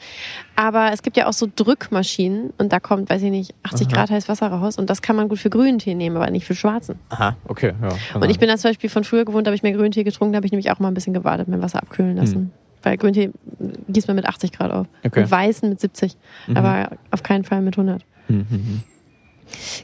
Aber 0.57 0.93
es 0.93 1.03
gibt 1.03 1.17
ja 1.19 1.27
auch 1.29 1.35
so 1.35 1.47
Drückmaschinen 1.55 2.55
und 2.57 2.73
da 2.73 2.81
kommt, 2.81 3.11
weiß 3.11 3.21
ich 3.23 3.31
nicht, 3.31 3.55
80 3.65 3.89
Aha. 3.89 3.95
Grad 3.95 4.11
heiß 4.11 4.29
Wasser 4.29 4.49
raus 4.49 4.79
und 4.79 4.89
das 4.89 5.03
kann 5.03 5.17
man 5.17 5.29
gut 5.29 5.39
für 5.39 5.51
grünen 5.51 5.79
Tee 5.79 5.95
nehmen, 5.95 6.17
aber 6.17 6.31
nicht 6.31 6.47
für 6.47 6.55
schwarzen. 6.55 6.99
Aha, 7.11 7.37
okay. 7.49 7.73
Ja, 7.83 8.19
Und 8.21 8.31
ich 8.31 8.39
bin 8.39 8.49
da 8.49 8.57
zum 8.57 8.71
Beispiel 8.71 8.89
von 8.89 9.05
früher 9.05 9.25
gewohnt, 9.27 9.47
da 9.47 9.51
habe 9.51 9.57
ich 9.57 9.63
mehr 9.63 9.73
Grüntee 9.73 10.05
getrunken, 10.05 10.33
da 10.33 10.37
habe 10.39 10.47
ich 10.47 10.53
nämlich 10.53 10.71
auch 10.71 10.79
mal 10.79 10.89
ein 10.89 10.95
bisschen 10.95 11.13
gewartet, 11.13 11.49
mein 11.49 11.61
Wasser 11.61 11.83
abkühlen 11.83 12.17
lassen. 12.17 12.35
Hm. 12.35 12.51
Weil 12.83 12.97
Grüntee 12.97 13.31
gießt 13.89 14.09
man 14.09 14.17
mit 14.17 14.27
80 14.27 14.53
Grad 14.53 14.71
auf. 14.73 14.87
Okay. 15.05 15.21
Und 15.23 15.31
weißen 15.31 15.69
mit 15.69 15.81
70. 15.81 16.17
Mhm. 16.49 16.57
Aber 16.57 16.91
auf 17.11 17.23
keinen 17.23 17.45
Fall 17.45 17.61
mit 17.63 17.77
100. 17.77 18.03
Hm, 18.29 18.39
hm, 18.39 18.47
hm. 18.51 18.83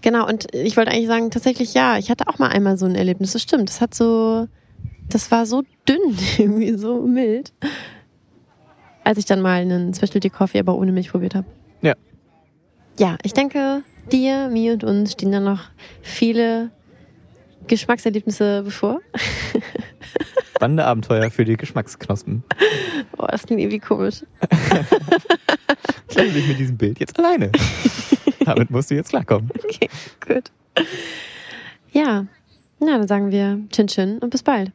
Genau, 0.02 0.26
und 0.26 0.52
ich 0.54 0.76
wollte 0.76 0.90
eigentlich 0.90 1.06
sagen, 1.08 1.30
tatsächlich 1.30 1.74
ja, 1.74 1.98
ich 1.98 2.10
hatte 2.10 2.26
auch 2.26 2.38
mal 2.38 2.48
einmal 2.48 2.76
so 2.78 2.86
ein 2.86 2.94
Erlebnis. 2.94 3.32
Das 3.34 3.42
stimmt. 3.42 3.68
Das 3.68 3.80
hat 3.80 3.94
so, 3.94 4.48
das 5.10 5.30
war 5.30 5.46
so 5.46 5.62
dünn, 5.88 6.16
irgendwie 6.38 6.76
so 6.76 7.02
mild. 7.02 7.52
Als 9.04 9.18
ich 9.18 9.24
dann 9.24 9.40
mal 9.40 9.60
einen 9.62 9.94
Specialty 9.94 10.30
Coffee, 10.30 10.58
aber 10.58 10.76
ohne 10.76 10.92
Milch 10.92 11.10
probiert 11.10 11.34
habe. 11.34 11.46
Ja. 11.80 11.94
Ja, 12.98 13.16
ich 13.22 13.32
denke, 13.32 13.82
dir, 14.12 14.48
mir 14.48 14.74
und 14.74 14.84
uns 14.84 15.12
stehen 15.12 15.32
dann 15.32 15.44
noch 15.44 15.62
viele 16.02 16.70
Geschmackserlebnisse 17.66 18.62
bevor. 18.64 19.00
Spannende 20.56 20.84
Abenteuer 20.84 21.30
für 21.30 21.44
die 21.44 21.56
Geschmacksknospen. 21.56 22.42
Oh, 23.16 23.26
das 23.28 23.46
klingt 23.46 23.60
irgendwie 23.60 23.78
komisch. 23.78 24.24
Ich 26.10 26.16
lasse 26.16 26.30
dich 26.30 26.48
mit 26.48 26.58
diesem 26.58 26.76
Bild 26.78 26.98
jetzt 27.00 27.18
alleine. 27.18 27.52
Damit 28.44 28.70
musst 28.70 28.90
du 28.90 28.94
jetzt 28.94 29.10
klarkommen. 29.10 29.50
Okay, 29.62 29.88
gut. 30.26 30.50
Ja, 31.92 32.26
na, 32.80 32.98
dann 32.98 33.06
sagen 33.06 33.30
wir 33.30 33.60
Chin 33.70 33.88
Chin 33.88 34.18
und 34.18 34.30
bis 34.30 34.42
bald. 34.42 34.72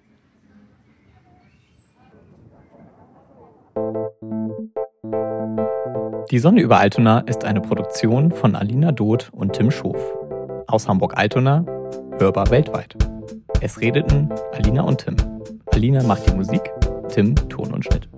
Die 6.31 6.39
Sonne 6.39 6.61
über 6.61 6.79
Altona 6.79 7.19
ist 7.19 7.45
eine 7.45 7.61
Produktion 7.61 8.31
von 8.31 8.55
Alina 8.55 8.91
Doth 8.91 9.29
und 9.33 9.53
Tim 9.53 9.69
Schof. 9.69 9.97
Aus 10.67 10.87
Hamburg-Altona, 10.87 11.65
hörbar 12.17 12.49
weltweit. 12.49 12.95
Es 13.61 13.79
redeten 13.79 14.29
Alina 14.53 14.81
und 14.81 15.05
Tim. 15.05 15.15
Alina 15.71 16.01
macht 16.03 16.27
die 16.27 16.35
Musik, 16.35 16.71
Tim, 17.09 17.35
Ton 17.49 17.71
und 17.71 17.85
Schnitt. 17.85 18.09